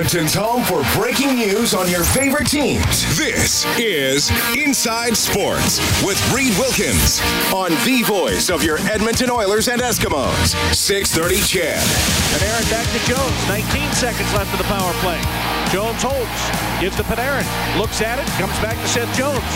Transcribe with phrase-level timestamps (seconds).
[0.00, 3.04] Edmonton's home for breaking news on your favorite teams.
[3.20, 7.20] This is Inside Sports with Reed Wilkins
[7.52, 10.56] on the voice of your Edmonton Oilers and Eskimos.
[10.72, 11.84] 630 CHED.
[12.32, 13.36] Panarin back to Jones.
[13.44, 15.20] 19 seconds left of the power play.
[15.68, 16.40] Jones holds.
[16.80, 17.44] Gives to Panarin.
[17.76, 18.24] Looks at it.
[18.40, 19.52] Comes back to Seth Jones.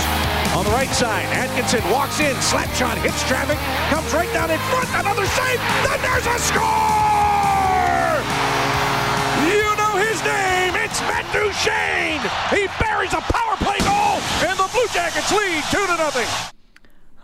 [0.53, 2.37] On the right side, Atkinson walks in.
[2.45, 2.99] Slap shot.
[2.99, 3.57] Hits traffic.
[3.89, 4.93] Comes right down in front.
[4.93, 5.61] Another save.
[5.89, 7.34] Then there's a score!
[10.15, 10.75] His name.
[10.77, 12.21] It's Matt Duchene.
[12.49, 14.23] He buries a power play goal.
[14.49, 16.29] And the Blue Jackets lead 2 to nothing.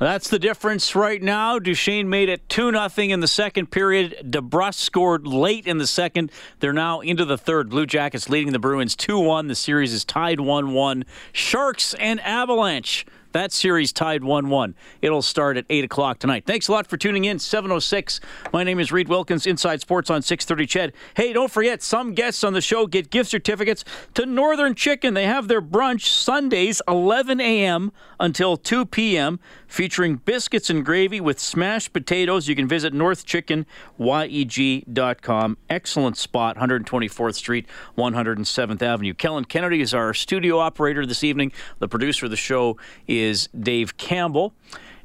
[0.00, 1.60] That's the difference right now.
[1.60, 4.16] Duchene made it 2 0 in the second period.
[4.24, 6.32] DeBrusk scored late in the second.
[6.58, 7.68] They're now into the third.
[7.70, 9.46] Blue Jackets leading the Bruins 2 1.
[9.46, 11.04] The series is tied 1 1.
[11.32, 13.06] Sharks and Avalanche.
[13.32, 14.74] That series tied 1 1.
[15.02, 16.42] It'll start at 8 o'clock tonight.
[16.46, 17.38] Thanks a lot for tuning in.
[17.38, 18.18] 706.
[18.52, 20.92] My name is Reed Wilkins, Inside Sports on 630 CHED.
[21.14, 25.14] Hey, don't forget, some guests on the show get gift certificates to Northern Chicken.
[25.14, 27.92] They have their brunch Sundays, 11 a.m.
[28.18, 32.48] until 2 p.m., featuring biscuits and gravy with smashed potatoes.
[32.48, 35.56] You can visit northchickenyeg.com.
[35.68, 39.14] Excellent spot, 124th Street, 107th Avenue.
[39.14, 41.52] Kellen Kennedy is our studio operator this evening.
[41.78, 43.19] The producer of the show is
[43.58, 44.52] Dave Campbell.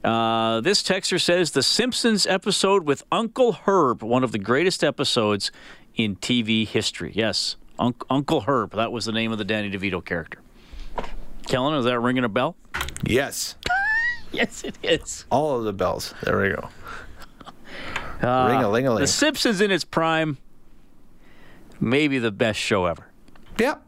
[0.04, 5.52] Uh, this texter says the Simpsons episode with Uncle Herb, one of the greatest episodes
[5.96, 7.12] in TV history.
[7.16, 8.72] Yes, Unc Uncle Herb.
[8.76, 10.40] That was the name of the Danny DeVito character.
[11.48, 12.56] Kellen, is that ringing a bell?
[13.04, 13.56] Yes.
[14.32, 15.24] Yes, it is.
[15.32, 16.14] All of the bells.
[16.24, 16.68] There we go.
[18.22, 19.00] Uh, Ring a ling a ling.
[19.00, 20.38] The Simpsons in its prime,
[21.80, 23.08] maybe the best show ever.
[23.60, 23.82] Yep.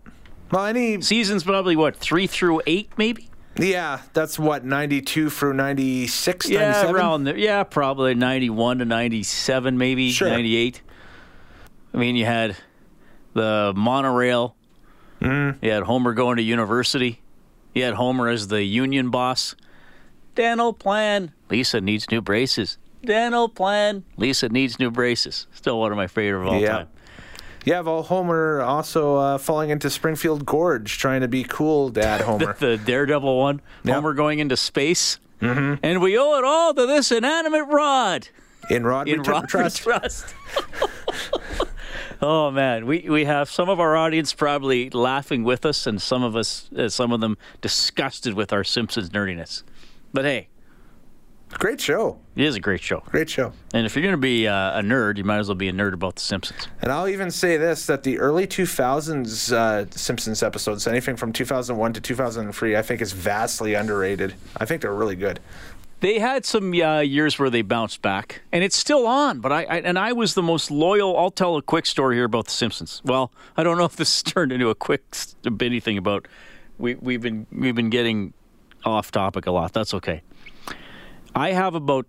[0.51, 1.01] Well, any.
[1.01, 3.26] Seasons probably what three through eight, maybe.
[3.59, 6.95] Yeah, that's what, 92 through 96, Yeah, 97?
[6.95, 7.38] around there.
[7.38, 10.29] Yeah, probably ninety-one to ninety-seven, maybe Sure.
[10.29, 10.81] ninety-eight.
[11.94, 12.56] I mean, you had
[13.34, 14.56] the monorail.
[15.22, 15.66] Mm-hmm.
[15.66, 17.22] You had Homer going to university.
[17.73, 19.56] You had Homer as the union boss.
[20.35, 21.31] Dental plan.
[21.50, 22.78] Lisa needs new braces.
[23.03, 24.03] Dental plan.
[24.17, 25.47] Lisa needs new braces.
[25.53, 26.69] Still one of my favorite of all Yeah.
[26.78, 26.88] time.
[27.67, 32.53] Yeah, well, Homer also uh, falling into Springfield Gorge, trying to be cool, Dad Homer.
[32.53, 33.61] the Daredevil one.
[33.83, 33.94] Yep.
[33.94, 35.19] Homer going into space.
[35.41, 35.83] Mm-hmm.
[35.83, 38.29] And we owe it all to this inanimate rod
[38.69, 39.79] in Rod in Return Rod Trust.
[39.79, 40.33] Trust.
[42.22, 46.23] oh man, we we have some of our audience probably laughing with us, and some
[46.23, 49.63] of us, uh, some of them disgusted with our Simpsons nerdiness.
[50.13, 50.47] But hey,
[51.50, 52.19] Great show.
[52.35, 53.02] it is a great show.
[53.08, 53.52] Great show.
[53.74, 55.74] And if you're going to be uh, a nerd, you might as well be a
[55.74, 56.68] nerd about the Simpsons.
[56.81, 61.94] And I'll even say this that the early 2000s uh, Simpsons episodes, anything from 2001
[61.94, 64.35] to 2003, I think is vastly underrated.
[64.58, 65.40] I think they're really good.
[66.00, 69.40] They had some uh, years where they bounced back, and it's still on.
[69.40, 71.18] But I, I and I was the most loyal.
[71.18, 73.02] I'll tell a quick story here about the Simpsons.
[73.03, 75.02] Well, I don't know if this turned into a quick
[75.59, 76.28] anything about.
[76.78, 78.34] We we've been we've been getting
[78.85, 79.74] off topic a lot.
[79.74, 80.22] That's okay.
[81.37, 82.07] I have about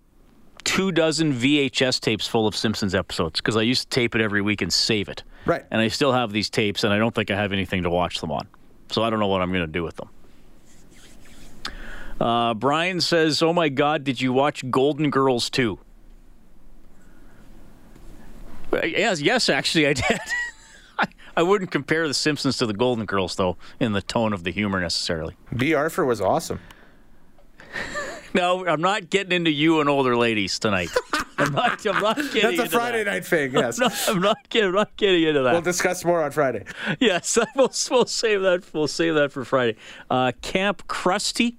[0.64, 4.40] two dozen VHS tapes full of Simpsons episodes because I used to tape it every
[4.40, 5.22] week and save it.
[5.44, 5.64] Right.
[5.70, 8.20] And I still have these tapes, and I don't think I have anything to watch
[8.20, 8.48] them on.
[8.90, 10.08] So I don't know what I'm going to do with them.
[12.18, 15.78] Uh, Brian says, "Oh my God, did you watch Golden Girls too?"
[18.72, 20.18] Uh, Yes, yes, actually, I did.
[20.98, 21.06] I,
[21.36, 24.50] I wouldn't compare The Simpsons to the Golden Girls, though, in the tone of the
[24.50, 25.36] humor necessarily.
[25.54, 26.60] Bea Arthur was awesome.
[28.34, 30.90] No, I'm not getting into you and older ladies tonight.
[31.38, 31.86] I'm not.
[31.86, 32.42] I'm not getting.
[32.42, 33.10] That's a into Friday that.
[33.10, 33.78] night thing, yes.
[33.78, 34.69] No, I'm not getting.
[34.70, 35.52] I'm not getting into that.
[35.52, 36.64] We'll discuss more on Friday.
[37.00, 38.64] Yes, we'll, we'll save that.
[38.72, 39.76] We'll save that for Friday.
[40.10, 41.56] Uh, Camp Krusty,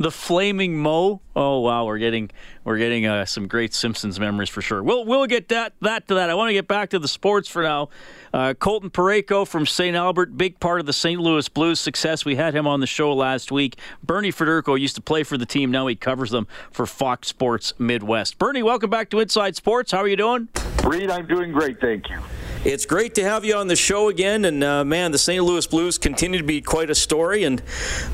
[0.00, 1.20] the Flaming Moe.
[1.36, 2.30] Oh wow, we're getting
[2.64, 4.82] we're getting uh, some great Simpsons memories for sure.
[4.82, 6.30] We'll we'll get that that to that.
[6.30, 7.90] I want to get back to the sports for now.
[8.32, 9.94] Uh, Colton Parayko from St.
[9.94, 11.20] Albert, big part of the St.
[11.20, 12.24] Louis Blues success.
[12.24, 13.76] We had him on the show last week.
[14.02, 15.70] Bernie Federko used to play for the team.
[15.70, 18.38] Now he covers them for Fox Sports Midwest.
[18.38, 19.92] Bernie, welcome back to Inside Sports.
[19.92, 20.48] How are you doing?
[20.82, 22.18] Reed, I'm doing great, thank you.
[22.62, 24.44] It's great to have you on the show again.
[24.44, 25.42] And uh, man, the St.
[25.42, 27.44] Louis Blues continue to be quite a story.
[27.44, 27.62] And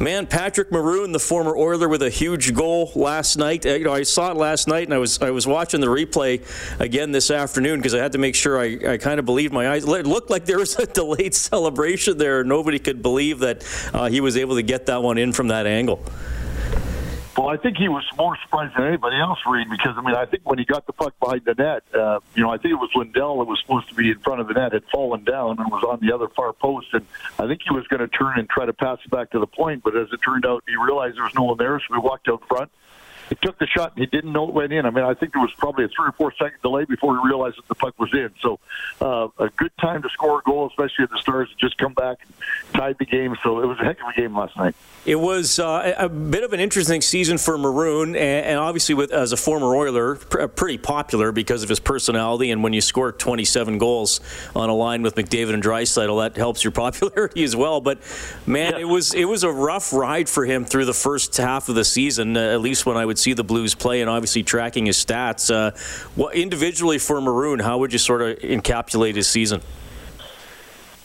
[0.00, 3.66] man, Patrick Maroon, the former Oiler, with a huge goal last night.
[3.66, 5.88] Uh, you know, I saw it last night, and I was I was watching the
[5.88, 6.42] replay
[6.78, 9.68] again this afternoon because I had to make sure I, I kind of believed my
[9.68, 9.82] eyes.
[9.82, 12.44] It looked like there was a delayed celebration there.
[12.44, 15.66] Nobody could believe that uh, he was able to get that one in from that
[15.66, 16.00] angle.
[17.36, 20.24] Well, I think he was more surprised than anybody else, Reed, because I mean, I
[20.24, 22.76] think when he got the puck behind the net, uh, you know, I think it
[22.76, 25.58] was Lindell that was supposed to be in front of the net had fallen down
[25.58, 27.04] and was on the other far post, and
[27.38, 29.46] I think he was going to turn and try to pass it back to the
[29.46, 32.00] point, but as it turned out, he realized there was no one there, so he
[32.00, 32.70] walked out front.
[33.28, 34.86] He took the shot and he didn't know it went in.
[34.86, 37.26] I mean, I think there was probably a three or four second delay before he
[37.26, 38.30] realized that the puck was in.
[38.40, 38.60] So,
[39.00, 41.94] uh, a good time to score a goal, especially if the Stars had just come
[41.94, 43.36] back and tied the game.
[43.42, 44.74] So, it was a heck of a game last night.
[45.04, 49.32] It was uh, a bit of an interesting season for Maroon, and, obviously, with as
[49.32, 52.50] a former Oiler, pr- pretty popular because of his personality.
[52.50, 54.20] And when you score 27 goals
[54.56, 57.80] on a line with McDavid and Draisaitl, that helps your popularity as well.
[57.80, 57.98] But
[58.46, 58.80] man, yeah.
[58.80, 61.84] it was it was a rough ride for him through the first half of the
[61.84, 62.36] season.
[62.36, 65.52] Uh, at least when I would see the Blues play, and obviously tracking his stats.
[65.52, 65.70] Uh,
[66.14, 69.60] what individually for Maroon, how would you sort of encapsulate his season?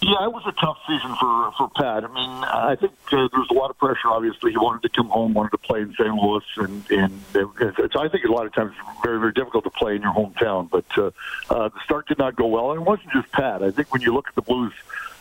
[0.03, 2.03] Yeah, it was a tough season for for Pat.
[2.03, 4.07] I mean, I think uh, there was a lot of pressure.
[4.07, 6.11] Obviously, he wanted to come home, wanted to play in St.
[6.15, 9.63] Louis, and and it, it's, I think a lot of times it's very very difficult
[9.65, 10.71] to play in your hometown.
[10.71, 11.11] But uh,
[11.51, 13.61] uh, the start did not go well, and it wasn't just Pat.
[13.61, 14.73] I think when you look at the Blues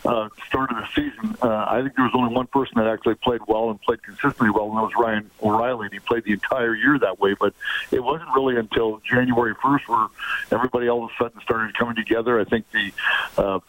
[0.03, 3.15] uh, start of the season, uh, I think there was only one person that actually
[3.15, 5.85] played well and played consistently well, and that was Ryan O'Reilly.
[5.85, 7.35] And he played the entire year that way.
[7.39, 7.53] But
[7.91, 10.07] it wasn't really until January 1st where
[10.51, 12.39] everybody all of a sudden started coming together.
[12.39, 12.91] I think the
[13.37, 13.59] uh,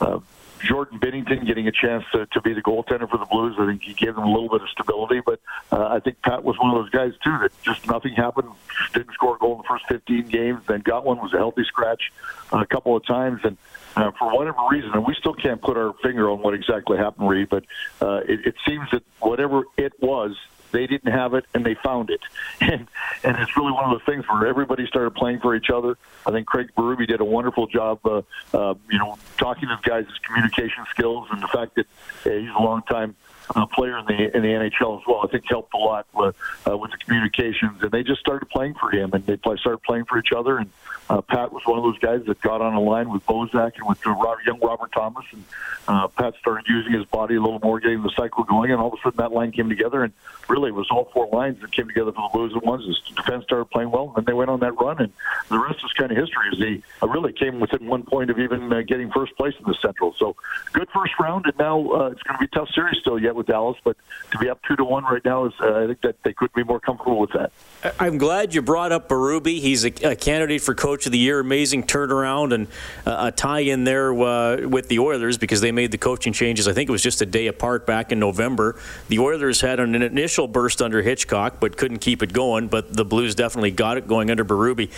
[0.00, 0.20] uh,
[0.62, 3.56] Jordan Binnington getting a chance to, to be the goaltender for the Blues.
[3.58, 5.40] I think he gave them a little bit of stability, but
[5.72, 8.50] uh, I think Pat was one of those guys too that just nothing happened,
[8.92, 11.64] didn't score a goal in the first 15 games, then got one, was a healthy
[11.64, 12.12] scratch
[12.52, 13.56] a couple of times, and
[13.96, 17.28] uh, for whatever reason, and we still can't put our finger on what exactly happened,
[17.28, 17.64] Reed, but
[18.00, 20.36] uh, it, it seems that whatever it was,
[20.72, 22.20] they didn't have it, and they found it.
[22.60, 22.86] And
[23.24, 25.96] and it's really one of those things where everybody started playing for each other.
[26.26, 28.22] I think Craig Berube did a wonderful job, uh,
[28.54, 31.86] uh, you know, talking to the guys' communication skills and the fact that
[32.24, 33.16] he's a long time
[33.54, 35.20] uh, player in the in the NHL as well.
[35.24, 36.36] I think helped a lot with,
[36.66, 39.82] uh, with the communications, and they just started playing for him, and they play, started
[39.82, 40.58] playing for each other.
[40.58, 40.70] And
[41.08, 43.88] uh, Pat was one of those guys that got on a line with Bozak and
[43.88, 45.44] with Robert, young Robert Thomas, and
[45.88, 48.88] uh, Pat started using his body a little more, getting the cycle going, and all
[48.88, 50.12] of a sudden that line came together, and
[50.48, 52.84] really it was all four lines that came together for the Blues at once.
[52.84, 55.12] The defense started playing well, and they went on that run, and
[55.48, 56.48] the rest is kind of history.
[56.52, 59.64] As they uh, really came within one point of even uh, getting first place in
[59.64, 60.14] the Central.
[60.16, 60.36] So
[60.72, 63.34] good first round, and now uh, it's going to be a tough series still yet
[63.40, 63.96] with Dallas, but
[64.32, 66.52] to be up two to one right now is uh, I think that they could
[66.52, 67.52] be more comfortable with that.
[67.98, 69.60] I'm glad you brought up Berube.
[69.60, 71.40] He's a, a candidate for Coach of the Year.
[71.40, 72.68] Amazing turnaround and
[73.06, 76.68] uh, a tie in there uh, with the Oilers because they made the coaching changes.
[76.68, 78.78] I think it was just a day apart back in November.
[79.08, 82.68] The Oilers had an initial burst under Hitchcock, but couldn't keep it going.
[82.68, 84.90] But the Blues definitely got it going under Berube.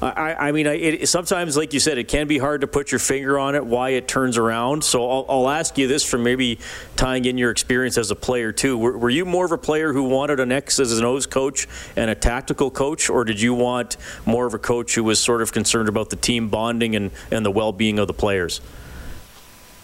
[0.00, 2.98] I, I mean, it, sometimes, like you said, it can be hard to put your
[2.98, 4.82] finger on it why it turns around.
[4.84, 6.58] So I'll, I'll ask you this from maybe
[6.96, 8.76] tying in your experience as a player too.
[8.76, 11.66] Were, were you more of a player who wanted an X as an O's coach
[11.96, 13.96] and a tactical coach, or did you want
[14.26, 17.44] more of a coach who was sort of concerned about the team bonding and, and
[17.44, 18.60] the well being of the players?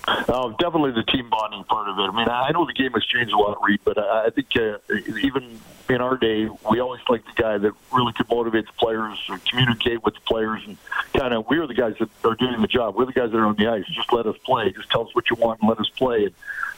[0.08, 2.02] Oh, definitely the team bonding part of it.
[2.02, 4.78] I mean, I know the game has changed a lot, Reed, but I think uh,
[5.21, 9.19] even in our day, we always liked the guy that really could motivate the players,
[9.28, 10.76] and communicate with the players, and
[11.14, 12.97] kind of we're the guys that are doing the job.
[12.97, 13.85] We're the guys that are on the ice.
[13.95, 14.71] Just let us play.
[14.73, 16.25] Just tell us what you want and let us play.
[16.25, 16.35] And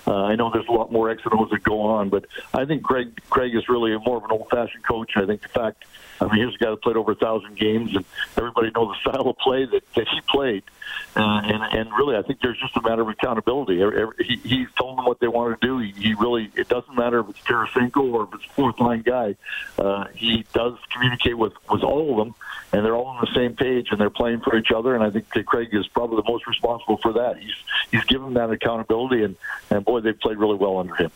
[0.07, 2.65] uh, I know there's a lot more X and O's that go on, but I
[2.65, 5.17] think Craig Craig is really more of an old-fashioned coach.
[5.17, 5.85] I think the fact,
[6.21, 8.05] I mean, here's a guy that played over a thousand games, and
[8.37, 10.63] everybody knows the style of play that, that he played.
[11.17, 13.79] Uh, and and really, I think there's just a matter of accountability.
[14.25, 15.79] He, he's told them what they want to do.
[15.79, 19.37] He, he really, it doesn't matter if it's Tarasenko or if it's fourth line guy.
[19.79, 22.35] Uh, he does communicate with with all of them,
[22.73, 24.95] and they're all on the same page and they're playing for each other.
[24.95, 27.39] And I think that Craig is probably the most responsible for that.
[27.39, 27.55] He's
[27.91, 29.37] he's given that accountability, and
[29.71, 31.11] and boy, they've played really well under him.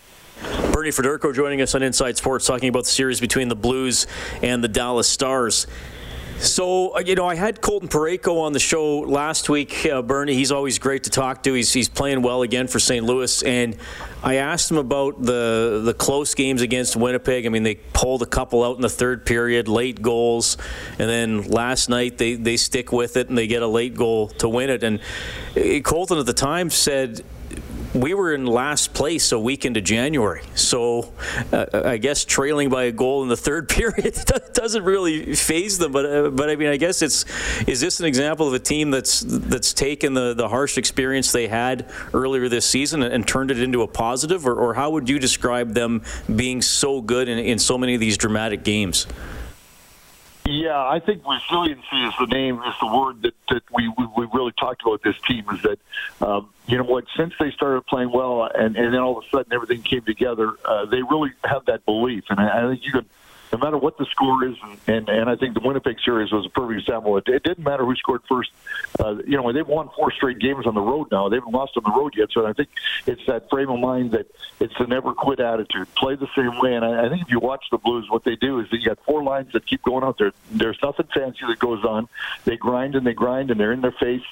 [0.72, 4.06] Bernie Federko joining us on Inside Sports, talking about the series between the Blues
[4.42, 5.66] and the Dallas Stars.
[6.42, 10.34] So, uh, you know, I had Colton Parayko on the show last week, uh, Bernie.
[10.34, 11.52] He's always great to talk to.
[11.52, 13.06] He's, he's playing well again for St.
[13.06, 13.44] Louis.
[13.44, 13.76] And
[14.24, 17.46] I asked him about the, the close games against Winnipeg.
[17.46, 20.56] I mean, they pulled a couple out in the third period, late goals.
[20.98, 24.26] And then last night, they, they stick with it and they get a late goal
[24.38, 24.82] to win it.
[24.82, 24.98] And
[25.56, 27.22] uh, Colton at the time said,
[27.94, 30.42] we were in last place a week into January.
[30.54, 31.12] So
[31.52, 34.16] uh, I guess trailing by a goal in the third period
[34.54, 35.92] doesn't really phase them.
[35.92, 37.24] But uh, but I mean, I guess it's
[37.68, 41.48] is this an example of a team that's that's taken the, the harsh experience they
[41.48, 45.08] had earlier this season and, and turned it into a positive, or, or how would
[45.08, 46.02] you describe them
[46.34, 49.06] being so good in, in so many of these dramatic games?
[50.44, 54.28] Yeah, I think resiliency is the name, is the word that, that we, we, we
[54.34, 55.44] really talked about this team.
[55.52, 55.78] Is that
[56.20, 57.04] um, you know what?
[57.16, 60.54] Since they started playing well, and, and then all of a sudden everything came together,
[60.64, 63.06] uh, they really have that belief, and I, I think you can
[63.52, 64.56] no matter what the score is,
[64.86, 67.18] and, and, I think the Winnipeg series was a perfect example.
[67.18, 68.50] It, it didn't matter who scored first.
[68.98, 71.28] Uh, you know, they've won four straight games on the road now.
[71.28, 72.30] They haven't lost on the road yet.
[72.32, 72.70] So I think
[73.06, 74.26] it's that frame of mind that
[74.58, 75.94] it's the never quit attitude.
[75.94, 76.74] Play the same way.
[76.74, 78.98] And I, I think if you watch the Blues, what they do is they got
[79.04, 80.32] four lines that keep going out there.
[80.50, 82.08] There's nothing fancy that goes on.
[82.44, 84.24] They grind and they grind and they're in their face.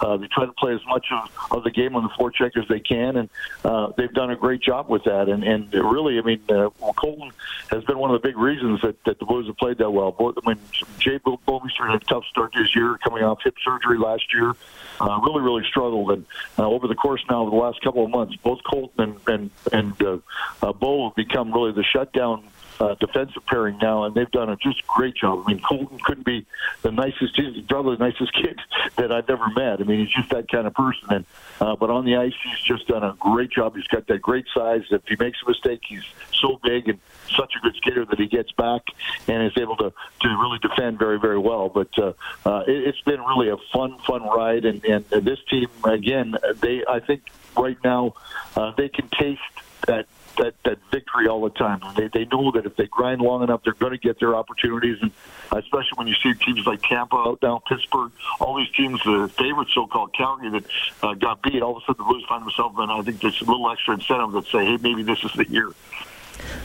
[0.00, 2.66] Uh, they try to play as much of, of the game on the forecheck as
[2.68, 3.28] they can, and
[3.64, 5.28] uh, they've done a great job with that.
[5.28, 7.30] And, and really, I mean, uh, Colton
[7.70, 10.14] has been one of the big reasons that, that the Blues have played that well.
[10.18, 10.58] I mean,
[10.98, 14.54] Jay Bouwmeester had a tough start this year, coming off hip surgery last year.
[15.00, 16.24] Uh, really, really struggled, and
[16.58, 19.50] uh, over the course now of the last couple of months, both Colton and and,
[19.72, 20.18] and uh,
[20.62, 22.44] uh, Bo have become really the shutdown
[22.80, 25.44] uh, defensive pairing now, and they've done a just great job.
[25.46, 26.46] I mean, Colton couldn't be
[26.82, 28.58] the nicest, probably the nicest kid
[28.96, 29.80] that I've ever met.
[29.80, 31.08] I mean, he's just that kind of person.
[31.10, 31.24] And
[31.60, 33.76] uh, but on the ice, he's just done a great job.
[33.76, 34.82] He's got that great size.
[34.90, 36.98] If he makes a mistake, he's so big and
[37.36, 38.82] such a good skater that he gets back
[39.28, 41.68] and is able to to really defend very, very well.
[41.68, 42.12] But uh,
[42.44, 44.64] uh, it, it's been really a fun, fun ride.
[44.64, 47.22] And, and this team, again, they I think
[47.56, 48.14] right now
[48.54, 49.40] uh, they can taste
[49.86, 51.80] that that that victory all the time.
[51.96, 54.98] They they know that if they grind long enough, they're going to get their opportunities,
[55.00, 55.10] and
[55.52, 59.68] especially when you see teams like Tampa out now, Pittsburgh, all these teams, the favorite
[59.74, 60.64] so-called Calgary that
[61.02, 63.40] uh, got beat, all of a sudden the Blues find themselves, and I think there's
[63.40, 65.70] a little extra incentive that say, hey, maybe this is the year.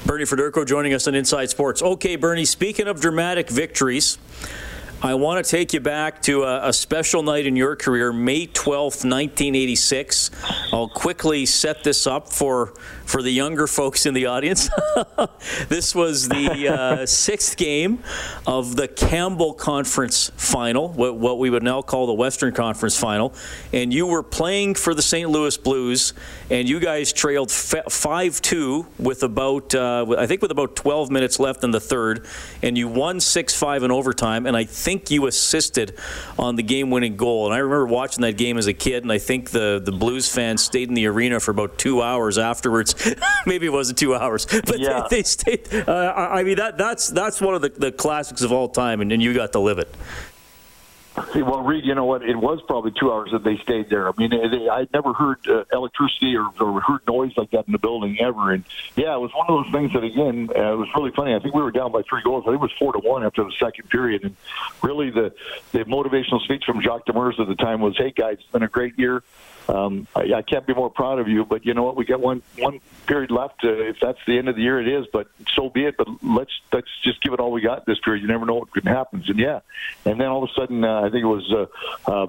[0.05, 1.81] Bernie Federko joining us on Inside Sports.
[1.81, 4.17] Okay, Bernie, speaking of dramatic victories,
[5.03, 8.46] I want to take you back to a, a, special night in your career, May
[8.46, 10.29] 12th, 1986.
[10.72, 12.75] I'll quickly set this up for,
[13.08, 14.70] for the younger folks in the audience.
[15.70, 18.03] this was the uh, sixth game
[18.46, 23.34] of the Campbell Conference Final, what, what, we would now call the Western Conference Final.
[23.74, 25.27] And you were playing for the St.
[25.27, 26.13] Louis Blues,
[26.51, 31.39] and you guys trailed 5 2 with about, uh, I think, with about 12 minutes
[31.39, 32.27] left in the third,
[32.62, 34.46] and you won 6 5 in overtime.
[34.46, 35.93] And I think think you assisted
[36.38, 37.45] on the game-winning goal.
[37.45, 40.27] And I remember watching that game as a kid, and I think the the Blues
[40.27, 42.93] fans stayed in the arena for about two hours afterwards.
[43.45, 45.07] Maybe it wasn't two hours, but yeah.
[45.10, 45.74] they, they, stayed.
[45.74, 49.12] Uh, I mean, that that's that's one of the, the classics of all time, and,
[49.12, 49.95] and you got to live it.
[51.15, 52.24] Well, Reed, you know what?
[52.24, 54.08] It was probably two hours that they stayed there.
[54.08, 57.74] I mean, they, I'd never heard uh, electricity or, or heard noise like that in
[57.74, 58.51] the building ever.
[58.51, 58.63] And
[58.96, 61.36] yeah, it was one of those things that, again, uh, it was really funny.
[61.36, 62.44] I think we were down by three goals.
[62.48, 64.24] I think it was four to one after the second period.
[64.24, 64.36] And
[64.82, 65.34] really, the
[65.74, 68.70] the motivational speech from Jacques Demers at the time was, "Hey guys, it's been a
[68.70, 69.22] great year
[69.68, 71.46] um, I, I can't be more proud of you.
[71.46, 71.96] But you know what?
[71.96, 73.63] We got one one period left.
[73.63, 75.08] Uh, if that's the end of the year, it is.
[75.12, 75.98] But so be it.
[75.98, 78.22] But let's let's just give it all we got this period.
[78.22, 79.24] You never know what could happen.
[79.27, 79.62] And yeah,
[80.06, 81.51] and then all of a sudden, uh, I think it was.
[81.51, 82.27] Uh, uh,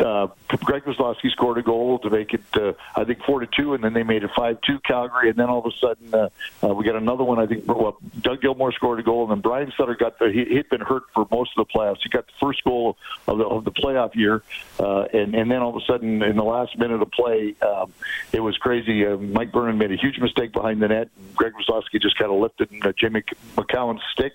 [0.00, 3.74] uh, Greg Kozlowski scored a goal to make it, uh, I think, four to two,
[3.74, 6.28] and then they made it five two Calgary, and then all of a sudden uh,
[6.62, 7.38] uh, we got another one.
[7.38, 10.30] I think well, Doug Gilmour scored a goal, and then Brian Sutter got the.
[10.32, 11.98] He, he'd been hurt for most of the playoffs.
[12.02, 12.96] He got the first goal
[13.26, 14.42] of the, of the playoff year,
[14.78, 17.92] uh, and and then all of a sudden in the last minute of play, um,
[18.32, 19.06] it was crazy.
[19.06, 21.08] Uh, Mike Vernon made a huge mistake behind the net.
[21.16, 23.22] And Greg Kozlowski just kind of lifted uh, Jimmy
[23.56, 24.32] Macoun's stick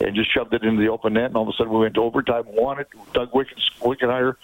[0.00, 1.94] and just shoved it into the open net, and all of a sudden we went
[1.94, 2.44] to overtime.
[2.46, 2.88] Won it.
[3.12, 4.36] Doug Wickenheiser,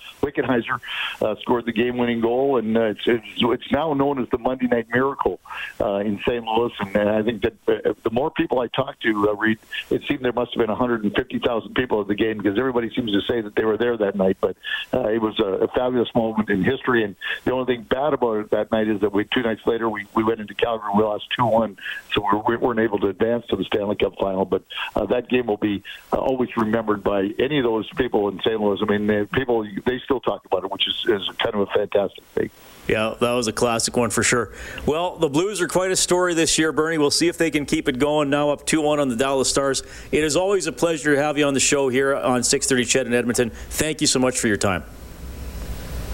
[0.59, 0.81] Wickenheiser
[1.23, 4.67] uh, scored the game-winning goal, and uh, it's, it's it's now known as the Monday
[4.67, 5.41] Night Miracle
[5.81, 6.45] uh, in St.
[6.45, 6.73] Louis.
[6.81, 9.59] And uh, I think that uh, the more people I talked to, uh, Reed,
[9.91, 13.21] it seemed there must have been 150,000 people at the game because everybody seems to
[13.23, 14.39] say that they were there that night.
[14.41, 14.57] But
[14.93, 17.05] uh, it was a, a fabulous moment in history.
[17.05, 19.89] And the only thing bad about it that night is that we two nights later
[19.89, 21.77] we, we went into Calgary, we lost two one,
[22.13, 24.45] so we weren't able to advance to the Stanley Cup final.
[24.45, 24.63] But
[24.95, 28.61] uh, that game will be uh, always remembered by any of those people in St.
[28.61, 28.79] Louis.
[28.83, 31.67] I mean, uh, people they still talk about it, which is, is kind of a
[31.67, 32.51] fantastic thing.
[32.89, 34.53] Yeah, that was a classic one for sure.
[34.87, 36.97] Well, the Blues are quite a story this year, Bernie.
[36.97, 38.31] We'll see if they can keep it going.
[38.31, 39.83] Now up 2 1 on the Dallas Stars.
[40.11, 43.07] It is always a pleasure to have you on the show here on 630 CHED
[43.07, 43.51] in Edmonton.
[43.51, 44.85] Thank you so much for your time.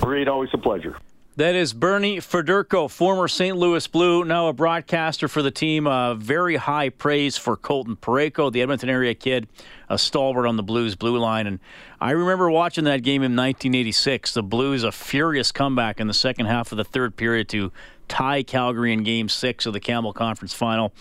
[0.01, 0.97] Great, always a pleasure.
[1.37, 3.57] That is Bernie Federko, former St.
[3.57, 5.85] Louis Blue, now a broadcaster for the team.
[5.85, 9.49] Uh, very high praise for Colton Parayko, the Edmonton area kid,
[9.89, 11.49] a stalwart on the Blues blue line.
[11.49, 11.59] And
[12.01, 14.33] I remember watching that game in 1986.
[14.33, 17.73] The Blues, a furious comeback in the second half of the third period to
[18.07, 20.93] tie Calgary in game six of the Campbell Conference final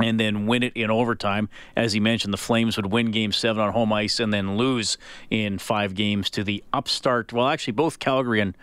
[0.00, 1.48] and then win it in overtime.
[1.74, 4.96] As he mentioned, the Flames would win game seven on home ice and then lose
[5.28, 8.56] in five games to the upstart, well, actually, both Calgary and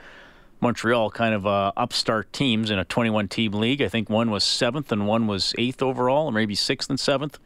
[0.60, 3.82] Montreal kind of uh, upstart teams in a 21 team league.
[3.82, 7.40] I think one was seventh and one was eighth overall, or maybe sixth and seventh.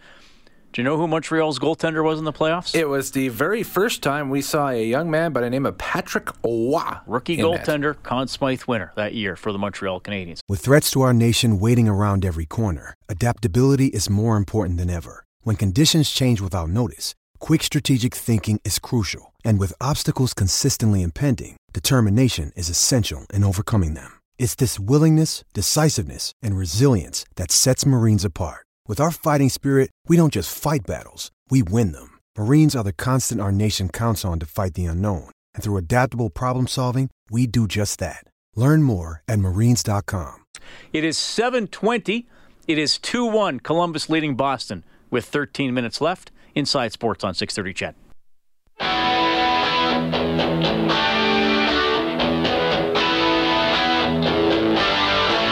[0.74, 2.74] Do you know who Montreal's goaltender was in the playoffs?
[2.74, 5.78] It was the very first time we saw a young man by the name of
[5.78, 6.82] Patrick Roy.
[7.06, 8.04] Rookie goaltender, net.
[8.04, 10.40] Conn Smythe winner that year for the Montreal Canadiens.
[10.48, 15.26] With threats to our nation waiting around every corner, adaptability is more important than ever.
[15.42, 19.31] When conditions change without notice, quick strategic thinking is crucial.
[19.46, 24.20] And with obstacles consistently impending, determination is essential in overcoming them.
[24.38, 28.66] It's this willingness, decisiveness, and resilience that sets Marines apart.
[28.88, 32.20] With our fighting spirit, we don't just fight battles, we win them.
[32.38, 35.30] Marines are the constant our nation counts on to fight the unknown.
[35.56, 38.26] And through adaptable problem solving, we do just that.
[38.56, 40.46] Learn more at marines.com.
[40.92, 42.28] It is 720.
[42.68, 46.32] It is 2 1, Columbus leading Boston with 13 minutes left.
[46.54, 49.21] Inside Sports on 630 CHED.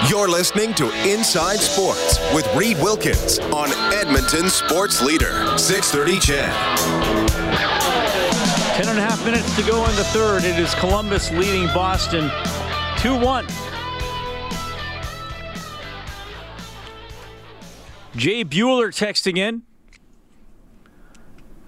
[0.10, 6.50] You're listening to Inside Sports with Reed Wilkins on Edmonton Sports Leader, 630 CHED.
[8.76, 10.44] Ten and a half minutes to go in the third.
[10.44, 12.32] It is Columbus leading Boston
[12.98, 13.46] 2 1.
[18.16, 19.62] Jay Bueller texting in.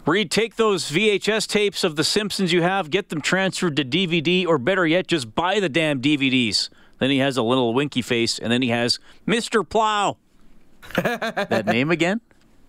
[0.05, 4.48] Reed, take those VHS tapes of The Simpsons you have, get them transferred to DVD,
[4.48, 6.70] or better yet, just buy the damn DVDs.
[6.98, 9.67] Then he has a little winky face, and then he has Mr.
[9.67, 10.17] Plow.
[10.96, 12.22] that name again?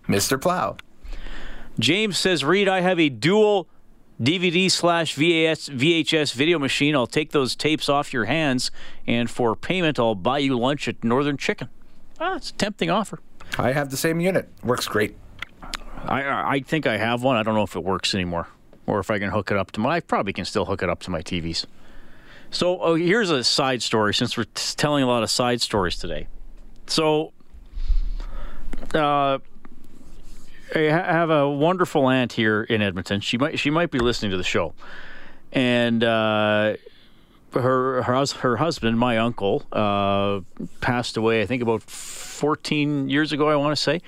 [0.07, 0.39] Mr.
[0.39, 0.77] Plow.
[1.79, 3.67] James says, Reed, I have a dual
[4.21, 6.95] DVD slash VHS video machine.
[6.95, 8.69] I'll take those tapes off your hands,
[9.07, 11.69] and for payment, I'll buy you lunch at Northern Chicken.
[12.19, 13.19] Ah, it's a tempting offer.
[13.57, 14.49] I have the same unit.
[14.63, 15.15] Works great.
[16.07, 17.37] I I think I have one.
[17.37, 18.47] I don't know if it works anymore,
[18.85, 19.95] or if I can hook it up to my.
[19.95, 21.65] I probably can still hook it up to my TVs.
[22.51, 26.27] So oh, here's a side story since we're telling a lot of side stories today.
[26.87, 27.33] So
[28.93, 29.39] uh,
[30.75, 33.21] I have a wonderful aunt here in Edmonton.
[33.21, 34.73] She might she might be listening to the show,
[35.51, 36.75] and uh,
[37.53, 40.41] her her her husband, my uncle, uh,
[40.81, 41.41] passed away.
[41.41, 43.49] I think about 14 years ago.
[43.49, 44.01] I want to say.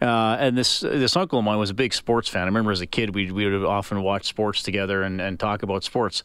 [0.00, 2.42] Uh, and this this uncle of mine was a big sports fan.
[2.42, 5.62] I remember as a kid we we would often watch sports together and, and talk
[5.62, 6.22] about sports.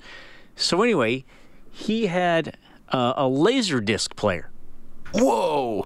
[0.55, 1.25] So anyway,
[1.71, 2.57] he had
[2.89, 4.49] uh, a laser disc player.
[5.13, 5.83] Whoa!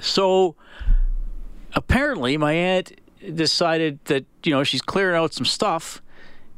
[0.00, 0.56] So
[1.72, 3.00] apparently, my aunt
[3.34, 6.02] decided that you know she's clearing out some stuff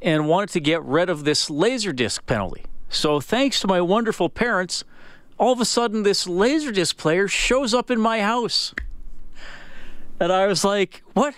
[0.03, 2.65] and wanted to get rid of this laser disc penalty.
[2.89, 4.85] So thanks to my wonderful parents,
[5.39, 8.75] all of a sudden this laser disc player shows up in my house.
[10.21, 11.35] And I was like, "What?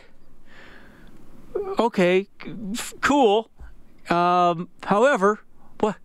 [1.78, 2.28] Okay,
[3.00, 3.50] cool.
[4.08, 5.40] Um, however,
[5.80, 5.96] what?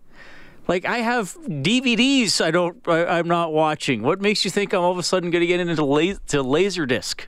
[0.68, 4.02] like I have DVDs I don't I, am not watching.
[4.02, 6.42] What makes you think I'm all of a sudden going to get into la- to
[6.42, 7.22] Laserdisc?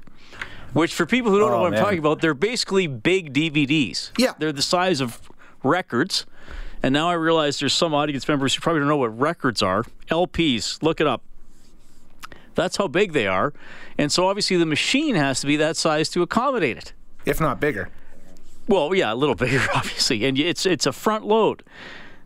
[0.73, 1.79] Which for people who don't oh, know what man.
[1.79, 4.11] I'm talking about, they're basically big DVDs.
[4.19, 4.33] Yeah.
[4.39, 5.31] They're the size of
[5.63, 6.27] records.
[6.83, 9.85] And now I realize there's some audience members who probably don't know what records are.
[10.11, 11.23] LPs, look it up.
[12.57, 13.53] That's how big they are.
[13.97, 16.93] And so obviously the machine has to be that size to accommodate it.
[17.25, 17.91] If not bigger.
[18.67, 20.25] Well, yeah, a little bigger, obviously.
[20.25, 21.63] And it's it's a front load.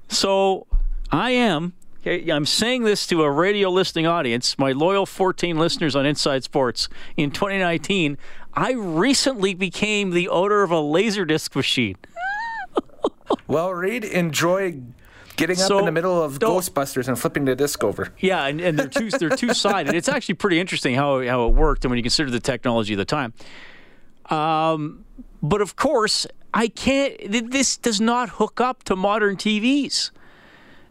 [0.08, 0.66] So
[1.12, 1.74] I am.
[2.06, 6.88] I'm saying this to a radio listening audience, my loyal 14 listeners on Inside Sports.
[7.18, 8.16] In 2019,
[8.54, 11.96] I recently became the owner of a Laserdisc machine.
[13.46, 14.80] well, Reed, enjoy
[15.40, 18.12] getting so, up in the middle of Ghostbusters and flipping the disc over.
[18.18, 19.94] Yeah, and, and they're two they're two sided.
[19.94, 22.98] It's actually pretty interesting how how it worked, and when you consider the technology of
[22.98, 23.32] the time.
[24.26, 25.04] Um,
[25.42, 27.16] but of course, I can't.
[27.50, 30.10] This does not hook up to modern TVs.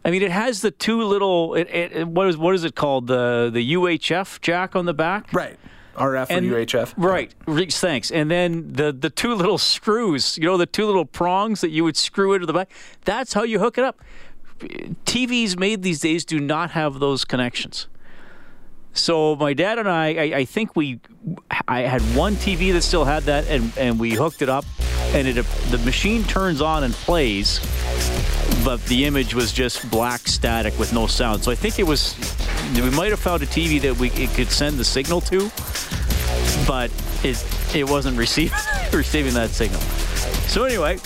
[0.04, 1.54] I mean, it has the two little.
[1.54, 3.06] It, it, what is what is it called?
[3.06, 5.32] The the UHF jack on the back.
[5.32, 5.58] Right.
[5.96, 6.94] RF and, or UHF.
[6.96, 7.34] Right.
[7.46, 8.10] Thanks.
[8.10, 10.38] And then the the two little screws.
[10.38, 12.70] You know, the two little prongs that you would screw into the back.
[13.04, 14.00] That's how you hook it up.
[14.60, 17.86] TVs made these days do not have those connections.
[18.92, 21.00] So my dad and I, I, I, think we,
[21.68, 24.64] I had one TV that still had that, and, and we hooked it up,
[25.14, 25.34] and it
[25.70, 27.60] the machine turns on and plays
[28.64, 31.42] but the image was just black static with no sound.
[31.42, 32.16] So I think it was
[32.74, 35.50] we might have found a TV that we it could send the signal to,
[36.66, 36.90] but
[37.24, 37.42] it
[37.74, 38.58] it wasn't receiving
[38.92, 39.80] receiving that signal.
[40.48, 40.98] So anyway,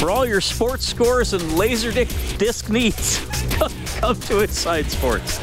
[0.00, 3.18] for all your sports scores and laser disc needs,
[4.00, 5.38] come to Inside Sports.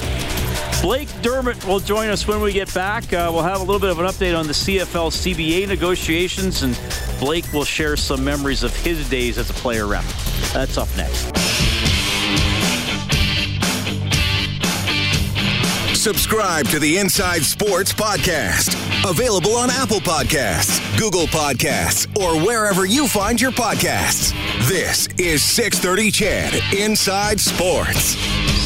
[0.81, 3.13] Blake Dermott will join us when we get back.
[3.13, 6.79] Uh, we'll have a little bit of an update on the CFL CBA negotiations, and
[7.19, 10.05] Blake will share some memories of his days as a player rep.
[10.53, 11.25] That's up next.
[15.95, 18.86] Subscribe to the Inside Sports Podcast.
[19.05, 24.33] Available on Apple Podcasts, Google Podcasts, or wherever you find your podcasts.
[24.67, 28.15] This is 630 CHED Inside Sports.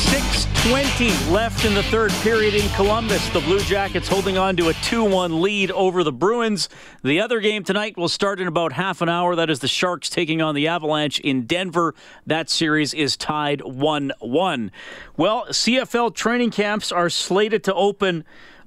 [0.10, 3.28] 6.20 left in the third period in Columbus.
[3.30, 6.70] The Blue Jackets holding on to a 2 1 lead over the Bruins.
[7.04, 9.36] The other game tonight will start in about half an hour.
[9.36, 11.94] That is the Sharks taking on the Avalanche in Denver.
[12.26, 14.72] That series is tied 1 1.
[15.18, 18.24] Well, CFL training camps are slated to open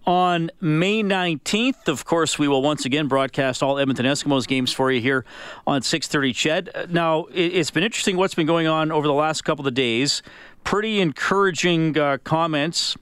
[0.07, 1.89] on May 19th.
[1.89, 5.25] Of course, we will once again broadcast all Edmonton Eskimos games for you here
[5.67, 6.91] on 630 CHED.
[6.91, 10.23] Now, it's been interesting what's been going on over the last couple of days
[10.65, 12.97] pretty encouraging uh, comments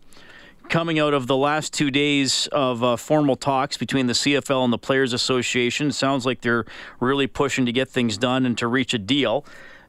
[0.69, 4.73] coming out of the last two days of uh, formal talks between the CFL and
[4.73, 5.93] the Players Association.
[5.93, 6.65] sounds like they're
[7.01, 9.45] really pushing to get things done and to reach a deal.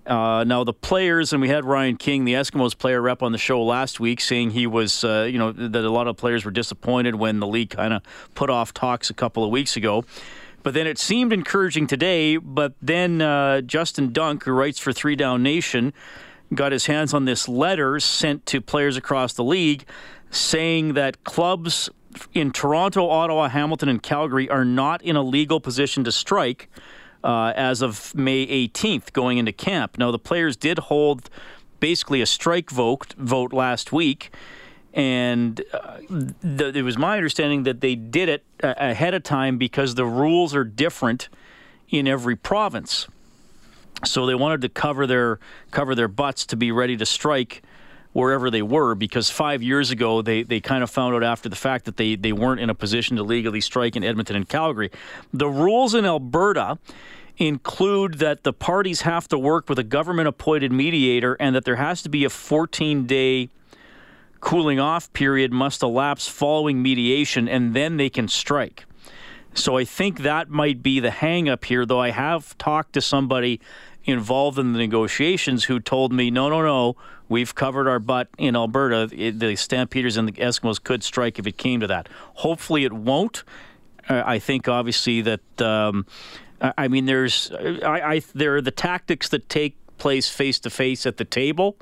[0.06, 3.38] Uh, now the players, and we had Ryan King, the Eskimos player rep, on the
[3.38, 6.52] show last week, saying he was, uh, you know, that a lot of players were
[6.52, 8.02] disappointed when the league kind of
[8.36, 10.04] put off talks a couple of weeks ago.
[10.62, 12.38] But then it seemed encouraging today.
[12.38, 15.94] But then uh, Justin Dunk, who writes for Three Down Nation,
[16.54, 19.86] got his hands on this letter sent to players across the league
[20.32, 21.90] saying that clubs
[22.34, 26.70] in Toronto, Ottawa, Hamilton, and Calgary are not in a legal position to strike
[27.24, 29.98] uh, as of May 18th going into camp.
[29.98, 31.30] Now, the players did hold
[31.80, 34.34] basically a strike vote, vote last week.
[34.94, 35.98] And uh,
[36.44, 40.54] it was my understanding that they did it uh, ahead of time because the rules
[40.54, 41.30] are different
[41.90, 43.08] in every province.
[44.06, 45.40] So they wanted to cover their
[45.72, 47.64] cover their butts to be ready to strike
[48.14, 51.56] wherever they were because five years ago they, they kind of found out after the
[51.56, 54.92] fact that they, they weren't in a position to legally strike in Edmonton and Calgary.
[55.34, 56.78] The rules in Alberta
[57.38, 61.78] include that the parties have to work with a government appointed mediator and that there
[61.78, 63.50] has to be a 14 day
[64.40, 68.86] cooling off period must elapse following mediation and then they can strike.
[69.54, 73.02] So I think that might be the hang up here, though I have talked to
[73.02, 73.62] somebody
[74.06, 76.96] involved in the negotiations who told me, no, no, no,
[77.30, 79.10] we've covered our butt in Alberta.
[79.14, 82.10] It, the Stampeders and the Eskimos could strike if it came to that.
[82.36, 83.44] Hopefully, it won't.
[84.10, 85.62] Uh, I think obviously that.
[85.62, 86.06] Um,
[86.78, 91.06] I mean, there's I, I there are the tactics that take place face to face
[91.06, 91.78] at the table.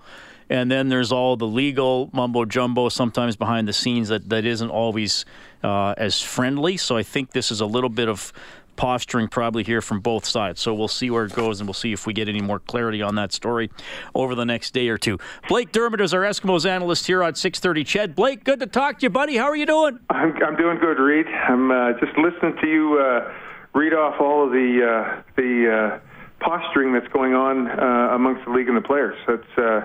[0.49, 4.69] And then there's all the legal mumbo jumbo sometimes behind the scenes that, that isn't
[4.69, 5.23] always
[5.63, 6.75] uh, as friendly.
[6.75, 8.33] So I think this is a little bit of
[8.75, 10.59] posturing probably here from both sides.
[10.59, 13.01] So we'll see where it goes, and we'll see if we get any more clarity
[13.01, 13.69] on that story
[14.13, 15.19] over the next day or two.
[15.47, 17.85] Blake Dermott is our Eskimos analyst here on 6:30.
[17.85, 19.37] CHED, Blake, good to talk to you, buddy.
[19.37, 19.99] How are you doing?
[20.09, 21.27] I'm, I'm doing good, Reed.
[21.27, 23.31] I'm uh, just listening to you uh,
[23.73, 25.99] read off all of the uh, the uh,
[26.39, 29.17] posturing that's going on uh, amongst the league and the players.
[29.27, 29.81] Uh,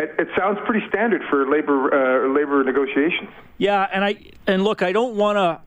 [0.00, 3.30] it, it, sounds pretty standard for labor uh, labor negotiations.
[3.58, 4.16] Yeah, and I
[4.46, 5.60] and look, I don't want to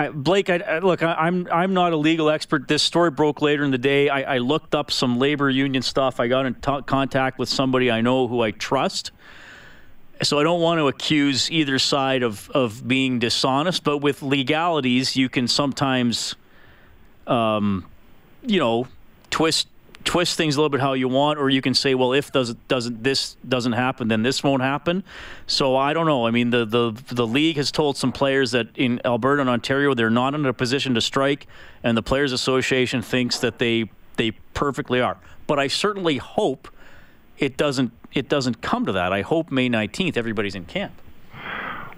[0.00, 2.66] I, Blake, I, I, look, I, am I'm, I'm not a legal expert.
[2.66, 4.08] This story broke later in the day.
[4.08, 6.20] I, looked up some labor union stuff.
[6.20, 9.10] I got in t- contact with somebody I know who I trust.
[10.22, 15.16] So I don't want to accuse either side of, of being dishonest, but with legalities,
[15.16, 16.34] you can sometimes,
[17.26, 17.86] um,
[18.42, 18.86] you know,
[19.30, 19.66] twist
[20.04, 22.54] twist things a little bit how you want, or you can say, well, if does
[22.68, 25.04] doesn't this doesn't happen, then this won't happen.
[25.46, 26.26] So I don't know.
[26.26, 29.94] I mean, the the the league has told some players that in Alberta and Ontario
[29.94, 31.46] they're not in a position to strike,
[31.82, 35.16] and the Players Association thinks that they they perfectly are.
[35.46, 36.68] But I certainly hope
[37.40, 39.12] it doesn't it doesn't come to that.
[39.12, 40.92] I hope May 19th everybody's in camp.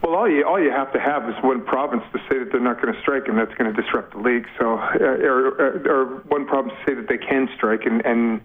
[0.03, 2.61] Well, all you all you have to have is one province to say that they're
[2.61, 4.47] not going to strike, and that's going to disrupt the league.
[4.59, 8.41] So, uh, or, or one province to say that they can strike, and and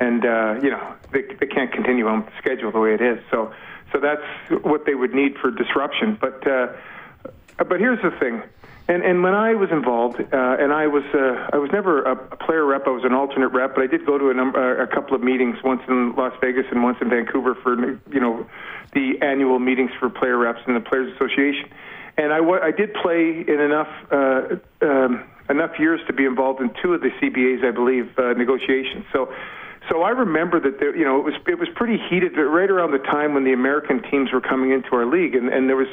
[0.00, 3.18] and uh, you know they they can't continue on the schedule the way it is.
[3.30, 3.52] So,
[3.92, 4.24] so that's
[4.64, 6.16] what they would need for disruption.
[6.18, 6.68] But uh,
[7.58, 8.42] but here's the thing.
[8.86, 12.16] And and when I was involved, uh, and I was uh, I was never a,
[12.36, 12.86] player rep.
[12.86, 15.22] I was an alternate rep, but I did go to a number a couple of
[15.22, 17.74] meetings, once in Las Vegas and once in Vancouver for
[18.12, 18.46] you know
[18.92, 21.70] the annual meetings for player reps and the Players Association.
[22.16, 26.70] And I, I did play in enough uh, um, enough years to be involved in
[26.82, 29.06] two of the CBA's, I believe, uh, negotiations.
[29.12, 29.32] So.
[29.90, 32.92] So I remember that there, you know it was it was pretty heated right around
[32.92, 35.88] the time when the American teams were coming into our league, and, and there was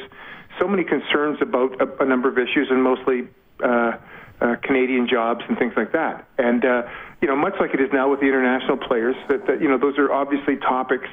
[0.58, 3.28] so many concerns about a, a number of issues, and mostly
[3.62, 3.92] uh,
[4.40, 6.26] uh, Canadian jobs and things like that.
[6.38, 6.82] And uh,
[7.20, 9.78] you know, much like it is now with the international players, that, that you know
[9.78, 11.08] those are obviously topics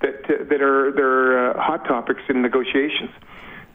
[0.00, 3.10] that that are they're uh, hot topics in negotiations.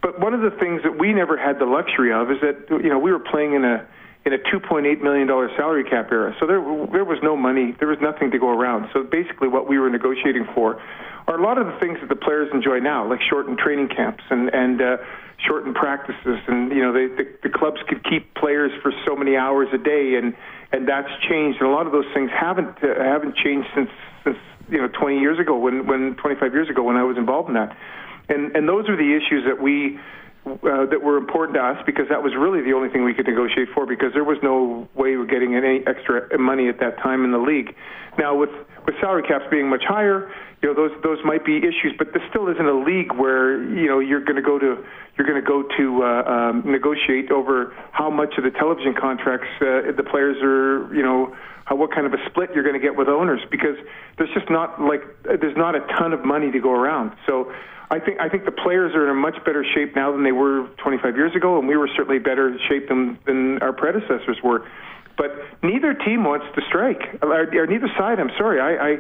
[0.01, 2.89] But one of the things that we never had the luxury of is that you
[2.89, 3.87] know we were playing in a
[4.25, 6.35] in a 2.8 million dollar salary cap era.
[6.39, 6.59] So there
[6.91, 8.89] there was no money, there was nothing to go around.
[8.93, 10.81] So basically, what we were negotiating for
[11.27, 14.23] are a lot of the things that the players enjoy now, like shortened training camps
[14.29, 14.97] and and uh,
[15.45, 19.35] shortened practices, and you know they, the the clubs could keep players for so many
[19.35, 20.35] hours a day, and
[20.71, 21.59] and that's changed.
[21.59, 23.89] And a lot of those things haven't uh, haven't changed since
[24.23, 24.37] since
[24.69, 27.55] you know 20 years ago, when when 25 years ago when I was involved in
[27.55, 27.75] that.
[28.29, 29.99] And and those are the issues that we
[30.53, 33.27] uh, that were important to us because that was really the only thing we could
[33.27, 37.23] negotiate for because there was no way of getting any extra money at that time
[37.23, 37.75] in the league.
[38.17, 38.49] Now with
[38.85, 40.31] with salary caps being much higher,
[40.61, 43.87] you know those those might be issues, but this still isn't a league where you
[43.87, 44.83] know you're going to go to
[45.17, 49.47] you're going to go to uh, um, negotiate over how much of the television contracts
[49.61, 52.81] uh, the players are you know how, what kind of a split you're going to
[52.81, 53.75] get with owners because
[54.17, 57.11] there's just not like there's not a ton of money to go around.
[57.25, 57.51] So
[57.89, 60.33] I think I think the players are in a much better shape now than they
[60.33, 64.67] were 25 years ago, and we were certainly better shape than than our predecessors were.
[65.17, 65.31] But
[65.63, 68.19] neither team wants to strike, or, or neither side.
[68.19, 68.59] I'm sorry.
[68.59, 68.97] I, I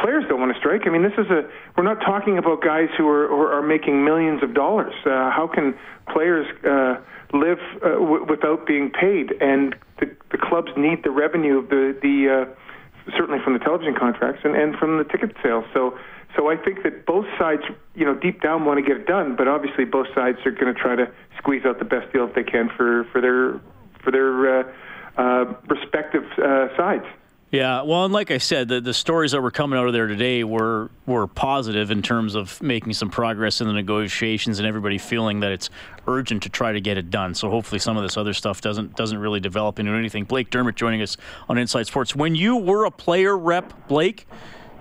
[0.00, 0.86] players don't want to strike.
[0.86, 4.04] I mean, this is a we're not talking about guys who are who are making
[4.04, 4.94] millions of dollars.
[5.04, 5.74] Uh, how can
[6.08, 7.00] players uh,
[7.36, 9.32] live uh, w- without being paid?
[9.40, 13.94] And the, the clubs need the revenue of the the uh, certainly from the television
[13.94, 15.64] contracts and, and from the ticket sales.
[15.74, 15.98] So
[16.38, 17.62] so I think that both sides,
[17.96, 20.72] you know, deep down want to get it done, but obviously both sides are going
[20.72, 23.60] to try to squeeze out the best deal that they can for for their
[24.04, 24.72] for their uh,
[25.16, 27.04] uh, respective uh, sides.
[27.50, 30.06] Yeah, well, and like I said, the, the stories that were coming out of there
[30.06, 34.98] today were were positive in terms of making some progress in the negotiations and everybody
[34.98, 35.70] feeling that it's
[36.06, 37.34] urgent to try to get it done.
[37.34, 40.24] So hopefully, some of this other stuff doesn't doesn't really develop into anything.
[40.24, 41.16] Blake Dermott joining us
[41.48, 42.14] on Inside Sports.
[42.14, 44.26] When you were a player rep, Blake,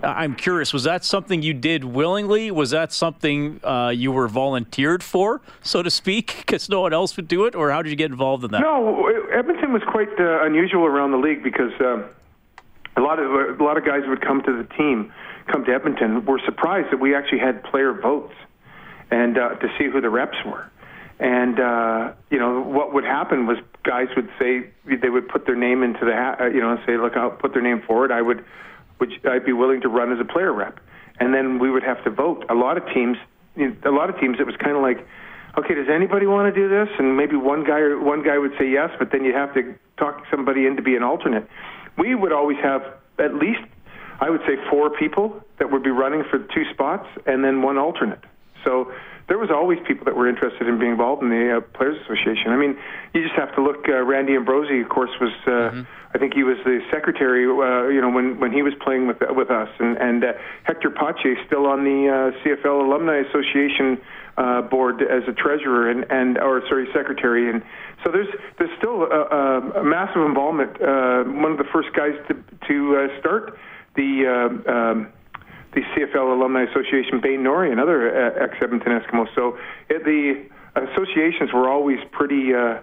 [0.04, 2.52] I'm curious, was that something you did willingly?
[2.52, 7.18] Was that something uh, you were volunteered for, so to speak, because no one else
[7.18, 7.56] would do it?
[7.56, 8.62] Or how did you get involved in that?
[8.62, 12.04] No, Edmonton was quite uh, unusual around the league because uh,
[12.96, 15.12] a lot of a lot of guys would come to the team,
[15.48, 18.34] come to Edmonton, were surprised that we actually had player votes
[19.10, 20.70] and uh, to see who the reps were.
[21.20, 25.56] And uh, you know what would happen was guys would say they would put their
[25.56, 28.22] name into the hat, uh, you know, say, "Look, I'll put their name forward." I
[28.22, 28.46] would
[29.00, 30.80] would I'd be willing to run as a player rep,
[31.20, 32.46] and then we would have to vote.
[32.50, 33.18] A lot of teams,
[33.58, 35.06] a lot of teams, it was kind of like,
[35.58, 36.90] okay, does anybody want to do this?
[37.00, 39.76] And maybe one guy or one guy would say yes, but then you have to
[39.98, 41.48] talk somebody in to be an alternate.
[41.98, 42.82] We would always have
[43.18, 43.62] at least,
[44.22, 47.78] I would say, four people that would be running for two spots, and then one
[47.78, 48.24] alternate.
[48.68, 48.92] So
[49.30, 52.52] there was always people that were interested in being involved in the uh, Players Association.
[52.52, 52.78] I mean,
[53.14, 53.88] you just have to look.
[53.88, 55.32] Uh, Randy Ambrosie, of course, was.
[55.46, 55.82] Uh, mm-hmm.
[56.14, 57.44] I think he was the secretary.
[57.46, 60.90] Uh, you know, when when he was playing with with us, and and uh, Hector
[60.90, 64.00] Pache still on the uh, CFL Alumni Association
[64.38, 67.50] uh, board as a treasurer and and or sorry secretary.
[67.50, 67.64] And
[68.04, 70.82] so there's there's still a, a, a massive involvement.
[70.82, 72.36] Uh, one of the first guys to
[72.68, 73.58] to uh, start
[73.96, 74.28] the.
[74.28, 75.14] Uh, um,
[75.74, 79.34] the CFL Alumni Association, Bain Nori, another uh, ex-Edmonton Eskimos.
[79.36, 79.58] So
[79.90, 82.80] it, the associations were always pretty uh,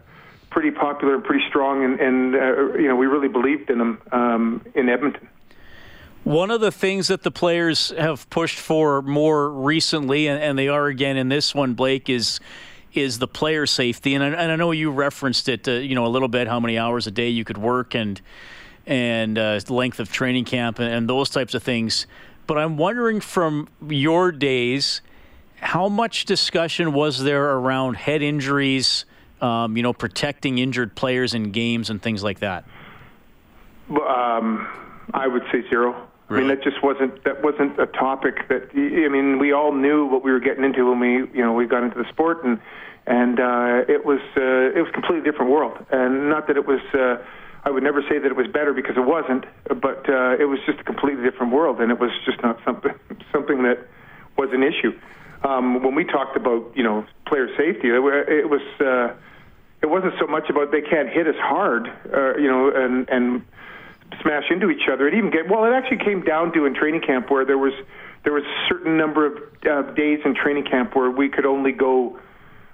[0.51, 4.01] pretty popular and pretty strong, and, and uh, you know we really believed in them
[4.13, 5.29] um, in Edmonton.
[6.23, 10.69] One of the things that the players have pushed for more recently, and, and they
[10.69, 12.41] are again in this one, Blake, is
[12.95, 14.15] is the player safety.
[14.15, 16.61] And I, and I know you referenced it, uh, you know, a little bit, how
[16.61, 18.21] many hours a day you could work, and
[18.87, 22.07] and uh, length of training camp, and, and those types of things.
[22.47, 25.01] But I'm wondering from your days,
[25.61, 29.05] how much discussion was there around head injuries,
[29.41, 32.65] um, you know, protecting injured players in games and things like that?
[33.91, 34.69] Um,
[35.13, 36.09] I would say zero.
[36.29, 36.45] Really?
[36.45, 40.07] I mean, that just wasn't that wasn't a topic that I mean, we all knew
[40.07, 42.59] what we were getting into when we you know we got into the sport, and
[43.07, 46.67] and uh, it was uh, it was a completely different world, and not that it
[46.67, 46.81] was.
[46.93, 47.23] Uh,
[47.65, 49.47] I would never say that it was better because it wasn't,
[49.81, 52.93] but uh, it was just a completely different world, and it was just not something
[53.33, 53.79] something that
[54.37, 54.93] was an issue.
[55.43, 59.15] Um, when we talked about you know player safety, it, was uh,
[59.81, 63.43] it wasn't so much about they can't hit us hard, uh, you know, and and
[64.21, 65.09] smash into each other.
[65.09, 65.65] It even get well.
[65.65, 67.73] It actually came down to in training camp where there was
[68.25, 71.73] there was a certain number of uh, days in training camp where we could only
[71.73, 72.19] go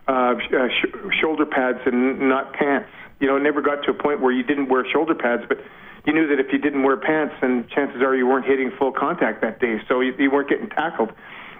[0.09, 2.91] uh, sh- shoulder pads and not pants.
[3.21, 5.59] You know, never got to a point where you didn't wear shoulder pads, but
[6.07, 8.93] you knew that if you didn't wear pants, then chances are you weren't hitting full
[8.93, 11.13] contact that day, so you, you weren't getting tackled.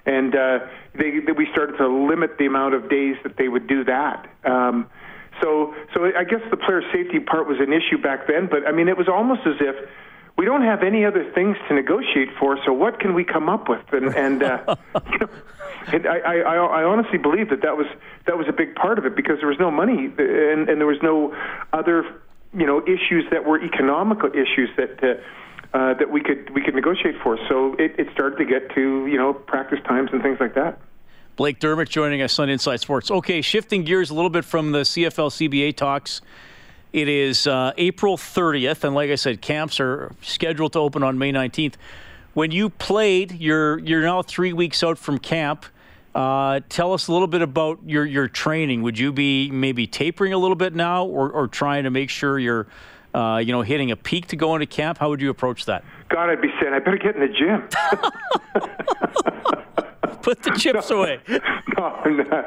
[0.07, 0.61] And uh,
[0.95, 4.27] they, they, we started to limit the amount of days that they would do that.
[4.45, 4.89] Um,
[5.43, 8.73] so, so I guess the player safety part was an issue back then, but I
[8.73, 9.77] mean, it was almost as if
[10.41, 12.59] we don't have any other things to negotiate for.
[12.65, 13.85] So, what can we come up with?
[13.93, 14.75] And, and, uh,
[15.93, 17.85] and I, I, I honestly believe that that was
[18.25, 20.87] that was a big part of it because there was no money and, and there
[20.87, 21.37] was no
[21.75, 22.07] other
[22.55, 25.05] you know issues that were economical issues that.
[25.05, 25.21] Uh,
[25.73, 27.39] uh, that we could we could negotiate for.
[27.49, 30.81] So it, it started to get to you know practice times and things like that.
[31.37, 33.09] Blake Dermott joining us on Inside Sports.
[33.09, 36.23] Okay, shifting gears a little bit from the CFL CBA talks.
[36.93, 41.19] It is uh, April 30th, and like I said, camps are scheduled to open on
[41.19, 41.75] May 19th.
[42.35, 45.67] When you played, you're you're now three weeks out from camp.
[46.15, 48.83] Uh, tell us a little bit about your your training.
[48.83, 52.39] Would you be maybe tapering a little bit now, or, or trying to make sure
[52.39, 52.67] you're
[53.15, 54.99] uh, you know, hitting a peak to go into camp?
[54.99, 55.85] How would you approach that?
[56.09, 57.69] God, I'd be saying, I better get in the gym.
[60.23, 61.21] Put the chips no, away.
[61.77, 62.45] No,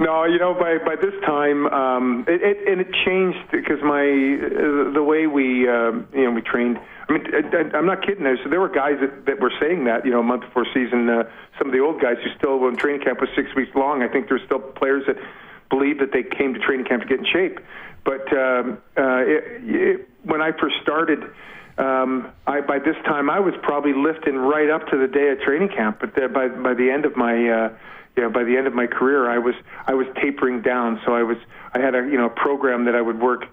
[0.00, 4.02] no, you know, by by this time, um, it, it, and it changed because my
[4.92, 6.78] the way we um, you know we trained.
[7.08, 8.24] I mean, I, I'm not kidding.
[8.24, 10.66] There, so there were guys that, that were saying that you know a month before
[10.74, 11.08] season.
[11.08, 11.24] Uh,
[11.58, 14.02] some of the old guys who still when training camp was six weeks long.
[14.02, 15.16] I think there's still players that
[15.70, 17.60] believe that they came to training camp to get in shape.
[18.04, 21.22] But um, uh, it, it, when I first started,
[21.78, 25.40] um, I, by this time I was probably lifting right up to the day of
[25.40, 25.98] training camp.
[26.00, 27.76] But the, by by the end of my uh,
[28.22, 29.54] know, by the end of my career, I was
[29.86, 31.00] I was tapering down.
[31.04, 31.36] So I was
[31.72, 33.44] I had a you know program that I would work,